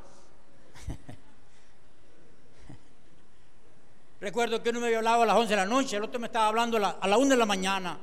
[4.20, 6.26] Recuerdo que uno me había hablado a las 11 de la noche, el otro me
[6.26, 7.98] estaba hablando a la, a la 1 de la mañana.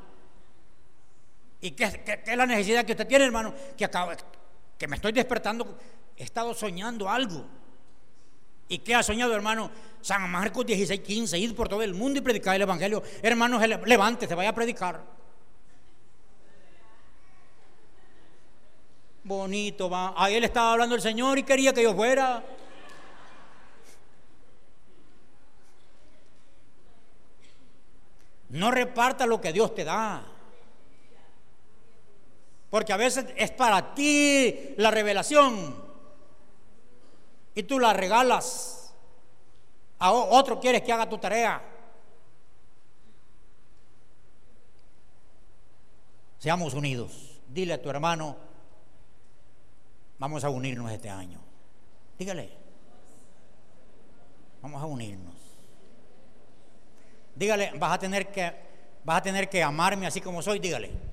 [1.62, 1.84] ¿Y qué,
[2.26, 3.54] es la necesidad que usted tiene, hermano?
[3.78, 4.12] Que, acabo,
[4.78, 5.78] que me estoy despertando
[6.20, 7.46] he estado soñando algo.
[8.68, 9.72] ¿Y qué ha soñado, hermano?
[10.02, 13.02] San Marcos 16, 15, id por todo el mundo y predicar el Evangelio.
[13.24, 15.02] Hermanos, levántese, vaya a predicar.
[19.24, 20.14] Bonito, va.
[20.16, 22.44] A él estaba hablando el Señor y quería que yo fuera.
[28.50, 30.24] No reparta lo que Dios te da.
[32.70, 35.76] Porque a veces es para ti la revelación
[37.56, 38.94] y tú la regalas.
[40.00, 41.62] A otro quieres que haga tu tarea.
[46.38, 47.42] Seamos unidos.
[47.50, 48.38] Dile a tu hermano,
[50.20, 51.40] vamos a unirnos este año.
[52.18, 52.50] Dígale,
[54.62, 55.34] vamos a unirnos.
[57.36, 58.54] Dígale, vas a tener que,
[59.04, 61.09] vas a tener que amarme así como soy, dígale.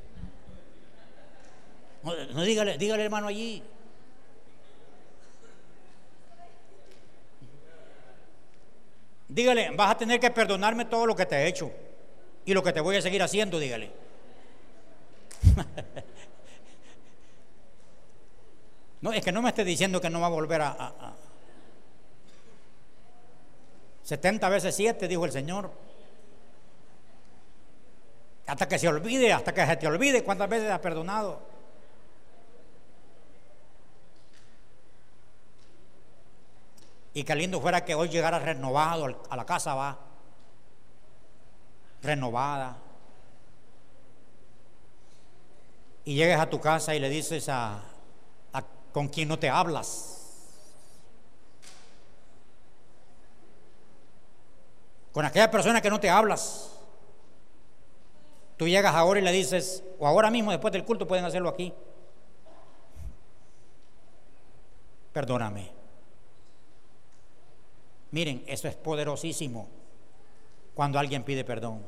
[2.07, 3.65] No, dígale, dígale hermano allí.
[9.29, 11.73] Dígale, vas a tener que perdonarme todo lo que te he hecho
[12.45, 13.91] y lo que te voy a seguir haciendo, dígale.
[19.01, 21.17] no, es que no me esté diciendo que no va a volver a, a
[24.05, 25.73] 70 veces 7, dijo el Señor.
[28.47, 31.56] Hasta que se olvide, hasta que se te olvide cuántas veces has perdonado.
[37.17, 39.99] Y qué lindo fuera que hoy llegara renovado a la casa, va.
[42.03, 42.77] Renovada.
[46.05, 47.81] Y llegues a tu casa y le dices a,
[48.93, 50.27] con quien no te hablas.
[55.14, 56.71] Con aquella persona que no te hablas.
[58.59, 61.73] Tú llegas ahora y le dices, o ahora mismo después del culto pueden hacerlo aquí.
[65.14, 65.76] Perdóname.
[68.11, 69.69] Miren, eso es poderosísimo
[70.75, 71.85] cuando alguien pide perdón.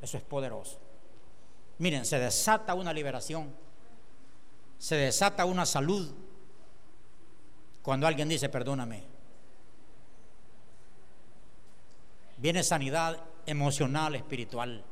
[0.00, 0.78] Eso es poderoso.
[1.78, 3.54] Miren, se desata una liberación,
[4.78, 6.12] se desata una salud
[7.82, 9.04] cuando alguien dice perdóname.
[12.36, 14.84] Viene sanidad emocional, espiritual.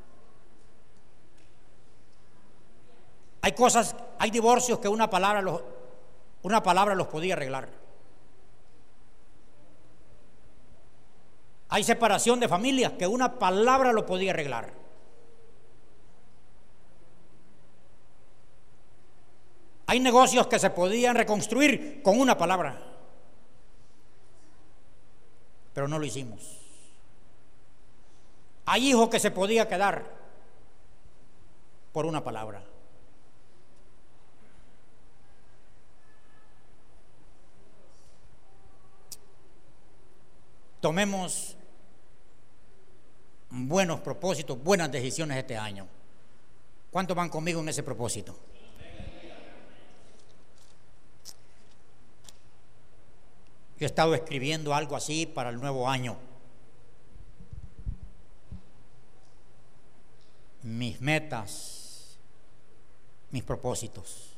[3.43, 5.63] Hay cosas, hay divorcios que una palabra los,
[6.43, 7.80] una palabra los podía arreglar.
[11.71, 14.73] Hay separación de familias que una palabra lo podía arreglar.
[19.87, 22.81] Hay negocios que se podían reconstruir con una palabra.
[25.73, 26.59] Pero no lo hicimos.
[28.67, 30.05] Hay hijos que se podía quedar
[31.93, 32.65] por una palabra.
[40.81, 41.57] Tomemos
[43.51, 45.87] buenos propósitos, buenas decisiones este año.
[46.91, 48.37] ¿Cuántos van conmigo en ese propósito?
[53.79, 56.17] Yo he estado escribiendo algo así para el nuevo año.
[60.63, 62.19] Mis metas,
[63.31, 64.35] mis propósitos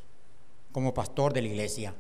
[0.71, 1.95] como pastor de la iglesia.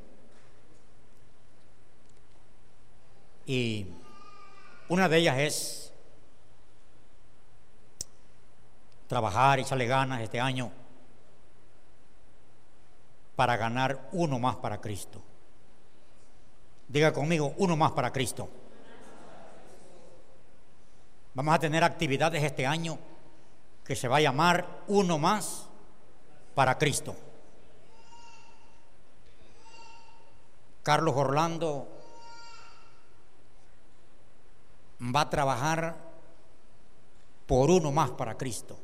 [3.45, 3.87] Y
[4.89, 5.92] una de ellas es
[9.13, 10.73] trabajar y echarle ganas este año
[13.37, 15.21] para ganar uno más para Cristo.
[16.89, 18.49] Diga conmigo, uno más para Cristo.
[21.35, 22.99] Vamos a tener actividades este año
[23.85, 25.69] que se va a llamar uno más
[26.55, 27.15] para Cristo.
[30.83, 31.87] Carlos Orlando
[35.15, 35.97] va a trabajar
[37.47, 38.79] por uno más para Cristo.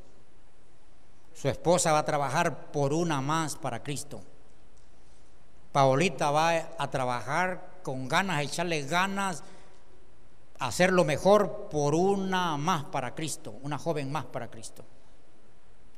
[1.41, 4.21] Su esposa va a trabajar por una más para Cristo.
[5.71, 9.45] Paolita va a trabajar con ganas, a echarle ganas,
[10.59, 14.85] a hacer lo mejor por una más para Cristo, una joven más para Cristo.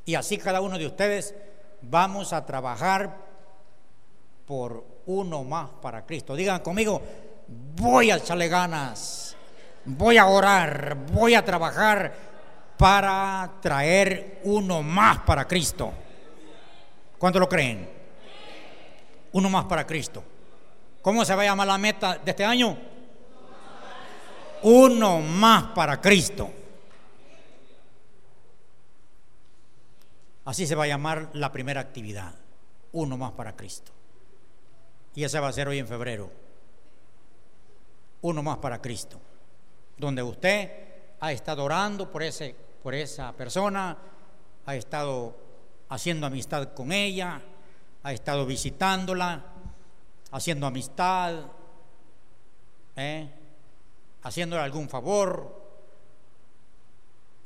[0.05, 1.35] Y así cada uno de ustedes
[1.81, 3.17] vamos a trabajar
[4.45, 6.37] por uno más para Cristo.
[6.37, 7.01] Digan conmigo,
[7.77, 9.35] voy a echarle ganas,
[9.87, 12.30] voy a orar, voy a trabajar
[12.81, 15.93] para traer uno más para Cristo.
[17.19, 17.87] ¿Cuánto lo creen?
[19.33, 20.25] Uno más para Cristo.
[21.03, 22.79] ¿Cómo se va a llamar la meta de este año?
[24.63, 26.51] Uno más para Cristo.
[30.47, 32.33] Así se va a llamar la primera actividad.
[32.93, 33.93] Uno más para Cristo.
[35.15, 36.31] Y esa va a ser hoy en febrero.
[38.23, 39.21] uno más para Cristo,
[39.99, 40.71] donde usted
[41.21, 43.97] ha estado orando por, ese, por esa persona,
[44.67, 45.37] ha estado
[45.89, 47.41] haciendo amistad con ella,
[48.03, 49.45] ha estado visitándola,
[50.31, 51.35] haciendo amistad,
[52.97, 53.29] ¿eh?
[54.23, 55.61] haciéndole algún favor,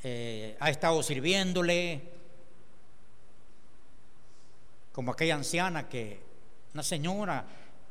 [0.02, 2.12] eh, ha estado sirviéndole,
[4.92, 6.22] como aquella anciana que,
[6.72, 7.46] una señora,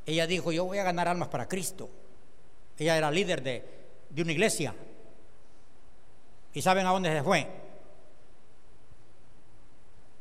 [0.06, 1.90] ella dijo, yo voy a ganar almas para Cristo.
[2.78, 3.66] Ella era líder de,
[4.10, 4.76] de una iglesia.
[6.54, 7.48] ¿Y saben a dónde se fue?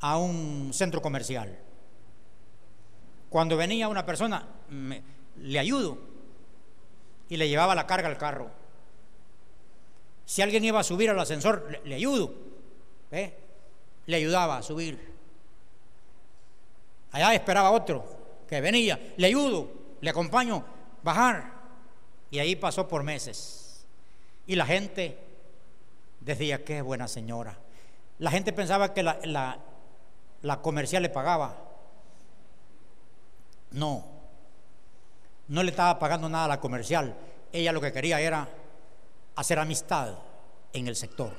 [0.00, 1.58] A un centro comercial.
[3.28, 4.46] Cuando venía una persona,
[5.36, 5.98] le ayudo
[7.28, 8.50] y le llevaba la carga al carro.
[10.24, 12.32] Si alguien iba a subir al ascensor, le, ayudo.
[13.10, 13.36] ¿ve?
[14.06, 15.12] Le ayudaba a subir.
[17.10, 18.04] Allá esperaba otro
[18.48, 19.70] que venía, le ayudo,
[20.00, 20.64] le acompaño,
[21.02, 21.52] bajar.
[22.30, 23.84] Y ahí pasó por meses.
[24.46, 25.18] Y la gente
[26.24, 27.56] decía, qué buena señora.
[28.18, 31.56] La gente pensaba que la, la- comercial le pagaba.
[33.70, 34.04] No,
[35.48, 37.14] no le estaba pagando nada a la comercial.
[37.52, 38.48] Ella lo que quería era
[39.36, 40.14] hacer amistad
[40.72, 41.32] en el sector.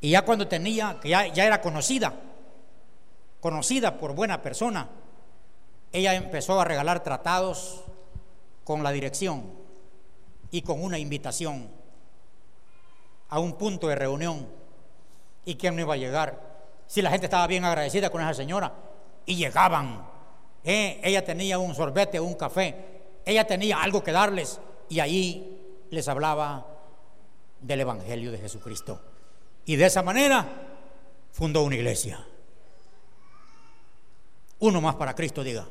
[0.00, 2.14] Y ya cuando tenía, que ya, ya era conocida,
[3.40, 4.88] conocida por buena persona,
[5.92, 7.82] ella empezó a regalar tratados
[8.64, 9.50] con la dirección
[10.50, 11.70] y con una invitación
[13.28, 14.46] a un punto de reunión.
[15.44, 16.40] ¿Y quién no iba a llegar?
[16.86, 18.72] Si la gente estaba bien agradecida con esa señora
[19.24, 20.06] y llegaban.
[20.64, 22.74] Eh, ella tenía un sorbete, un café,
[23.24, 26.66] ella tenía algo que darles y ahí les hablaba
[27.60, 29.00] del Evangelio de Jesucristo.
[29.64, 30.46] Y de esa manera
[31.32, 32.24] fundó una iglesia.
[34.58, 35.66] Uno más para Cristo, diga.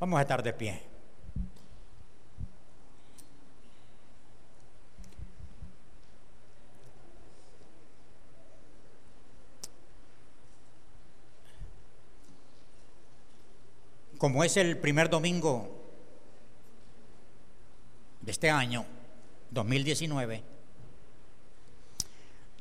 [0.00, 0.87] Vamos a estar de pie.
[14.18, 15.68] Como es el primer domingo
[18.20, 18.84] de este año,
[19.52, 20.42] 2019,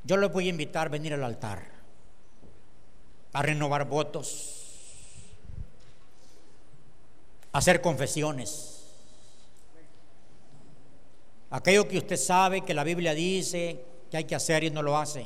[0.03, 1.64] yo les voy a invitar a venir al altar,
[3.34, 4.64] a renovar votos,
[7.51, 8.86] a hacer confesiones.
[11.49, 14.95] Aquello que usted sabe que la Biblia dice que hay que hacer y no lo
[14.95, 15.26] hace.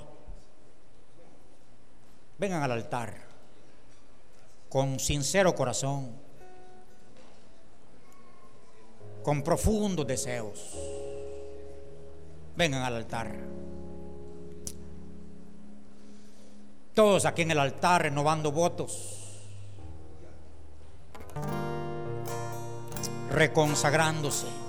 [2.37, 3.30] Vengan al altar
[4.71, 6.15] con sincero corazón,
[9.21, 10.77] con profundos deseos.
[12.55, 13.35] Vengan al altar.
[16.93, 19.41] Todos aquí en el altar renovando votos,
[23.29, 24.60] reconsagrándose.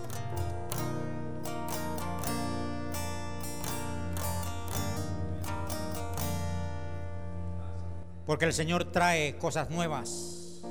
[8.33, 10.63] Porque el Señor trae cosas nuevas.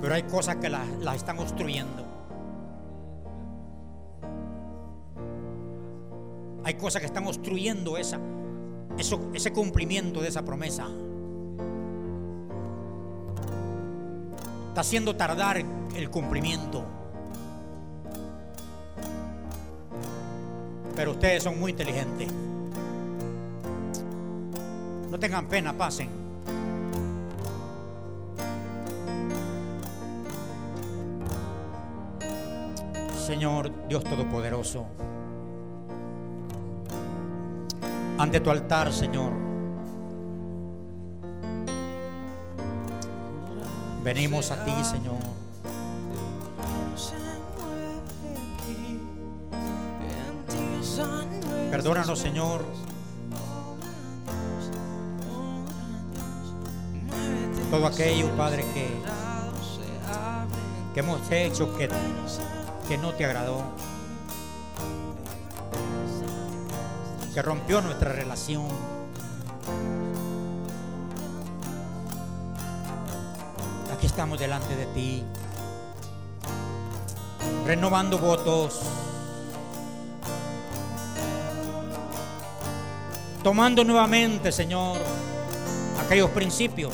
[0.00, 2.04] Pero hay cosas que las, están obstruyendo.
[6.64, 8.18] Hay cosas que están obstruyendo esa,
[8.98, 10.88] eso, ese cumplimiento de esa promesa.
[14.70, 15.58] Está haciendo tardar
[15.94, 16.82] el cumplimiento.
[20.96, 22.49] Pero ustedes son muy inteligentes.
[25.10, 26.08] No tengan pena, pasen.
[33.26, 34.86] Señor Dios Todopoderoso,
[38.18, 39.32] ante tu altar, Señor,
[44.02, 45.18] venimos a ti, Señor.
[51.70, 52.64] Perdónanos, Señor,
[57.70, 59.00] todo aquello, Padre, que,
[60.98, 63.62] hemos hecho que no te agradó,
[67.32, 68.66] que rompió nuestra relación.
[73.94, 75.22] Aquí estamos delante de ti,
[77.66, 78.80] renovando votos,
[83.44, 84.98] tomando nuevamente, Señor,
[86.04, 86.92] aquellos principios.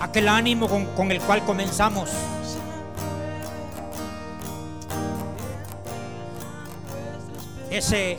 [0.00, 2.10] Aquel ánimo con, con, el cual comenzamos.
[7.70, 8.18] Ese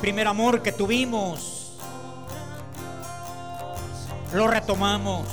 [0.00, 1.78] primer amor que tuvimos,
[4.34, 5.26] lo retomamos.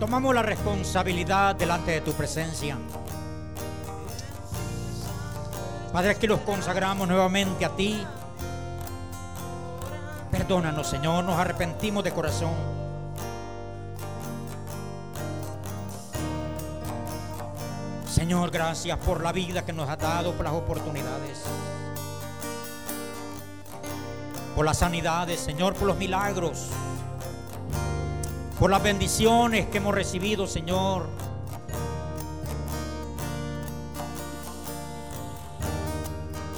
[0.00, 2.76] tomamos la responsabilidad delante de tu presencia.
[5.92, 8.04] Padre, aquí los consagramos nuevamente a ti.
[10.32, 12.73] Perdónanos, Señor, nos arrepentimos de corazón.
[18.24, 21.42] Señor, gracias por la vida que nos has dado, por las oportunidades,
[24.56, 26.68] por las sanidades, Señor, por los milagros,
[28.58, 31.06] por las bendiciones que hemos recibido, Señor.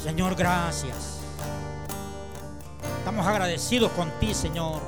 [0.05, 1.19] Señor, gracias.
[2.99, 4.81] Estamos agradecidos con ti, Señor.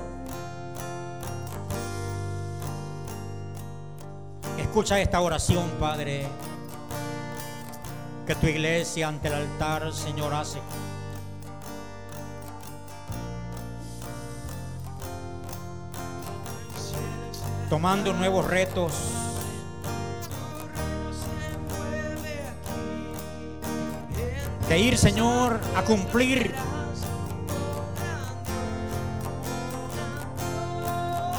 [4.56, 6.28] Escucha esta oración, Padre,
[8.28, 10.60] que tu iglesia ante el altar, Señor, hace.
[17.70, 18.92] Tomando nuevos retos.
[24.68, 26.54] De ir, Señor, a cumplir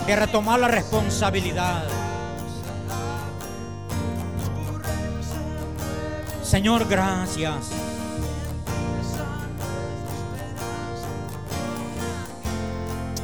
[0.07, 1.98] de retomar la responsabilidad.
[6.49, 7.69] Señor, gracias.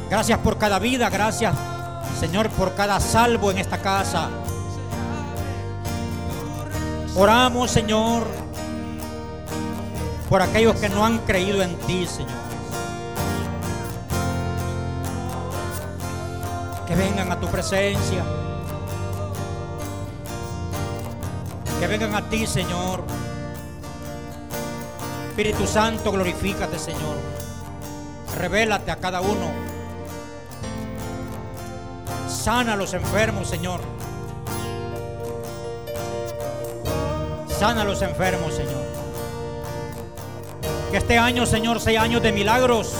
[0.08, 1.52] Gracias por cada vida, gracias,
[2.20, 4.28] Señor, por cada salvo en esta casa.
[7.16, 8.28] Oramos, Señor,
[10.28, 12.30] por aquellos que no han creído en ti, Señor.
[16.86, 18.24] Que vengan a tu presencia.
[21.86, 23.04] Que vengan a ti, Señor.
[25.28, 27.16] Espíritu Santo, glorifícate, Señor.
[28.36, 29.52] Revélate a cada uno.
[32.28, 33.78] Sana a los enfermos, Señor.
[37.56, 38.82] Sana a los enfermos, Señor.
[40.90, 42.94] Que este año, Señor, sea año de milagros.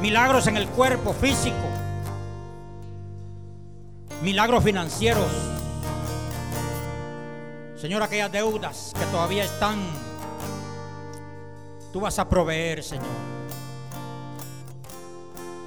[0.00, 1.81] Milagros en el cuerpo físico.
[4.22, 5.26] Milagros financieros.
[7.76, 9.80] Señor, aquellas deudas que todavía están,
[11.92, 13.08] tú vas a proveer, Señor.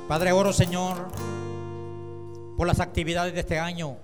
[0.08, 1.10] Padre, oro, Señor,
[2.56, 3.98] por las actividades de este año,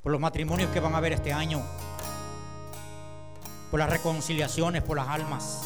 [0.00, 1.60] por los matrimonios que van a haber este año,
[3.72, 5.62] por las reconciliaciones, por las almas,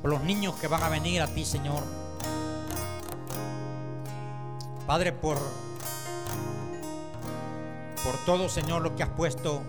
[0.00, 1.99] por los niños que van a venir a ti, Señor.
[4.90, 5.38] Padre, por,
[8.02, 9.62] por todo, Señor, lo que has puesto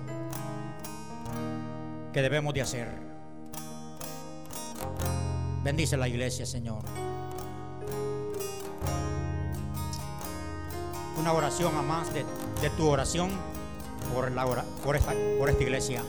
[2.11, 2.87] que debemos de hacer.
[5.63, 6.81] Bendice la iglesia, Señor.
[11.19, 12.25] Una oración a más de,
[12.59, 13.29] de tu oración
[14.15, 14.43] por, la
[14.83, 16.01] por, esta, por esta iglesia.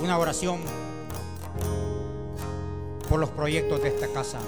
[0.00, 0.62] Una oración
[3.08, 4.40] por los proyectos de esta casa.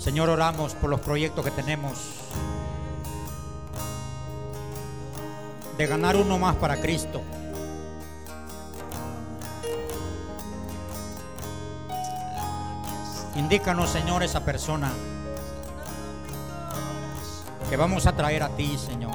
[0.00, 1.98] Señor, oramos por los proyectos que tenemos
[5.76, 7.20] de ganar uno más para Cristo.
[13.36, 14.90] Indícanos, Señor, esa persona
[17.68, 19.12] que vamos a traer a ti, Señor.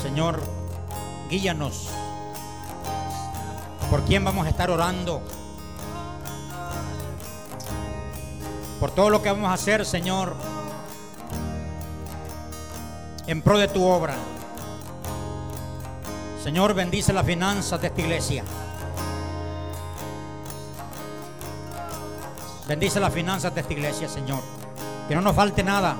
[0.00, 0.40] Señor,
[1.28, 1.88] guíanos.
[3.90, 5.20] ¿Por quién vamos a estar orando?
[8.78, 10.36] Por todo lo que vamos a hacer, Señor,
[13.26, 14.14] en pro de tu obra.
[16.42, 18.44] Señor, bendice las finanzas de esta iglesia.
[22.68, 24.40] Bendice las finanzas de esta iglesia, Señor.
[25.08, 25.96] Que no nos falte nada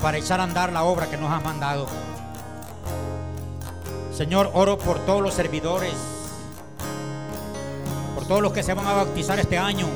[0.00, 2.13] para echar a andar la obra que nos has mandado.
[4.16, 5.92] Señor, oro por todos los servidores,
[8.14, 9.88] por todos los que se van a bautizar este año,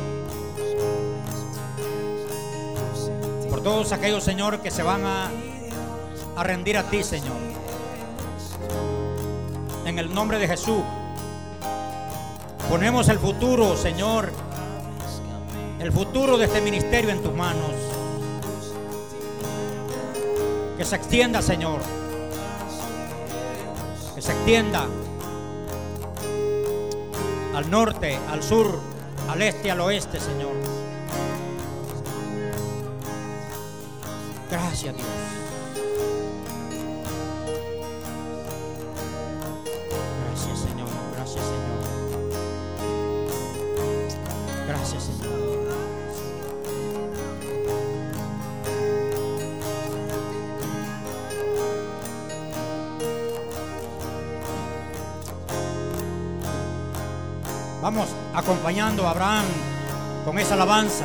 [3.49, 5.31] por todos aquellos, Señor, que se van a,
[6.35, 7.37] a rendir a ti, Señor.
[9.85, 10.83] En el nombre de Jesús,
[12.69, 14.33] ponemos el futuro, Señor,
[15.79, 17.71] el futuro de este ministerio en tus manos.
[20.77, 21.98] Que se extienda, Señor
[24.19, 24.85] que se extienda
[27.55, 28.81] al norte, al sur,
[29.29, 30.55] al este, al oeste, Señor.
[34.51, 35.28] Gracias, Dios.
[58.49, 59.45] Acompañando a Abraham
[60.25, 61.05] con esa alabanza.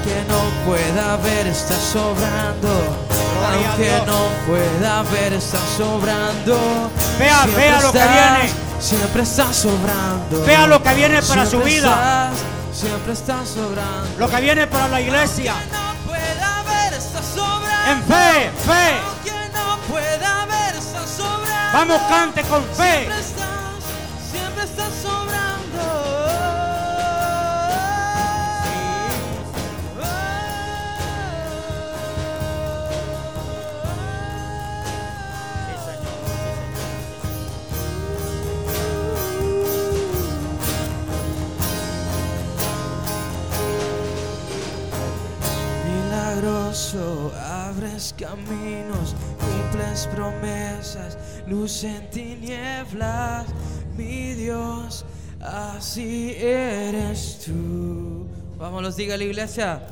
[0.00, 2.68] Aunque no pueda ver, está sobrando.
[3.38, 6.90] Gloria Aunque no pueda ver, está sobrando.
[7.18, 8.54] Vea, Siempre vea lo que estás, viene.
[8.80, 10.44] Siempre está sobrando.
[10.46, 12.30] Vea lo que viene para su Siempre vida.
[12.30, 14.08] estás, siempre está sobrando.
[14.18, 15.52] Lo que viene para la iglesia.
[15.52, 17.90] Aunque no pueda ver, está sobrando.
[17.92, 19.00] En fe, fe.
[19.06, 21.78] Aunque no pueda ver, está sobrando.
[21.78, 23.06] Vamos, cante con fe.
[48.20, 51.16] Caminos, cumples promesas,
[51.46, 53.46] luz en tinieblas,
[53.96, 55.06] mi Dios,
[55.40, 58.26] así eres tú.
[58.58, 59.82] Vamos, los diga la iglesia.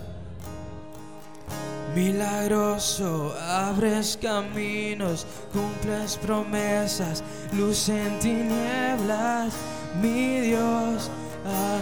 [1.97, 9.55] Milagroso, abres caminos, cumples promesas, luz en tinieblas,
[10.03, 11.11] mi Dios,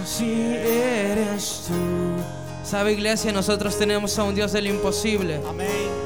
[0.01, 2.65] así eres tú.
[2.65, 3.33] ¿Sabe iglesia?
[3.33, 6.06] Nosotros tenemos a un Dios del imposible, Amén.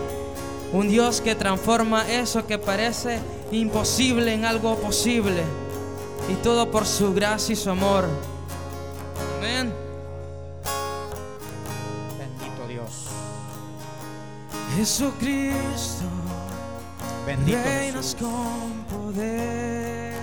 [0.72, 3.18] Un Dios que transforma eso que parece
[3.50, 5.42] imposible en algo posible,
[6.28, 8.06] y todo por su gracia y su amor.
[9.38, 9.72] Amén.
[12.18, 13.06] Bendito Dios.
[14.76, 16.04] Jesucristo.
[17.26, 18.28] Bendito Reinas Jesús.
[18.28, 20.14] con poder,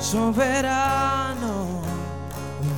[0.00, 1.80] soberano,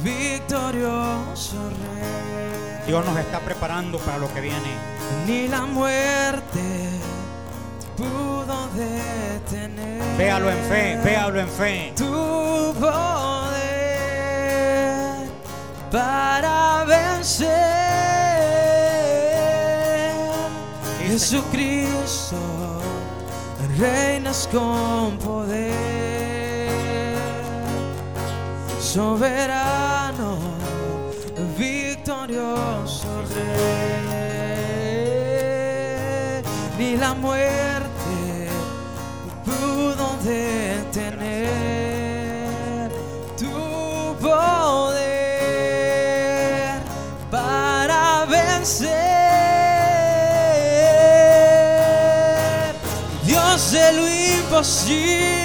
[0.03, 2.66] victorioso Rey.
[2.87, 4.71] Dios nos está preparando para lo que viene.
[5.27, 6.89] Ni la muerte
[7.97, 10.17] pudo detener.
[10.17, 11.93] Véalo en fe, véalo en fe.
[11.97, 12.97] Tu poder
[15.91, 17.77] para vencer.
[20.99, 22.37] Jesucristo,
[23.79, 26.69] reinas con poder,
[28.79, 29.86] soberano,
[37.17, 41.31] muerte no pudo detener
[43.39, 45.07] tu poder
[47.31, 48.97] para vencer.
[53.25, 55.36] Dios de lo imposible.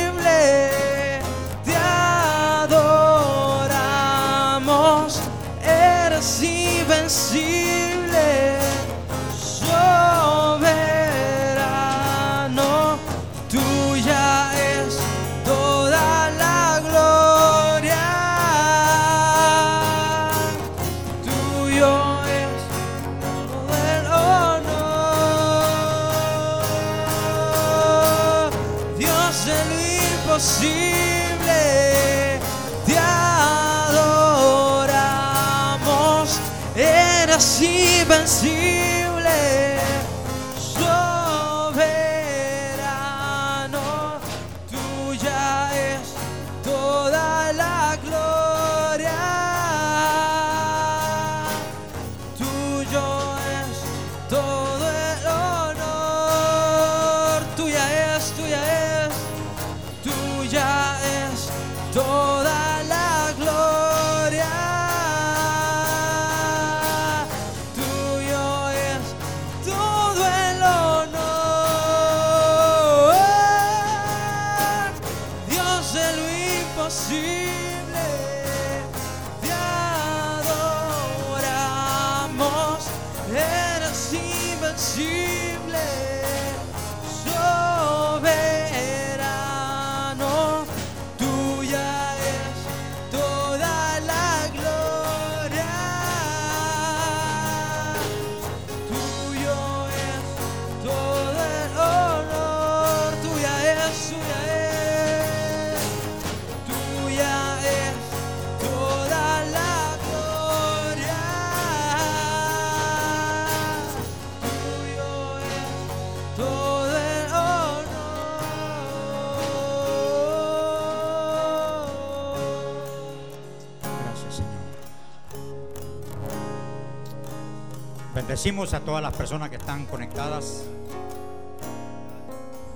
[128.43, 130.63] Bendecimos a todas las personas que están conectadas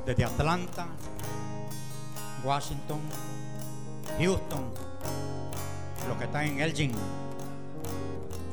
[0.05, 0.85] desde Atlanta,
[2.43, 2.99] Washington,
[4.19, 4.63] Houston,
[6.07, 6.91] los que están en Elgin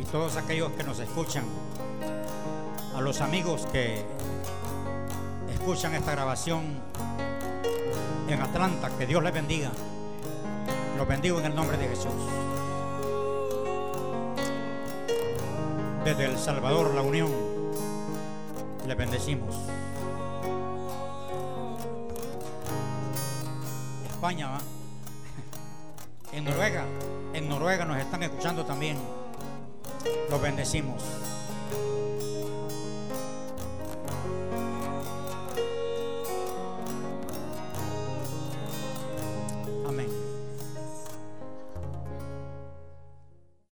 [0.00, 1.44] y todos aquellos que nos escuchan,
[2.96, 4.02] a los amigos que
[5.52, 6.64] escuchan esta grabación
[8.26, 9.70] en Atlanta, que Dios les bendiga.
[10.96, 12.41] Los bendigo en el nombre de Jesús.
[16.04, 17.30] Desde El Salvador, la Unión,
[18.88, 19.54] les bendecimos.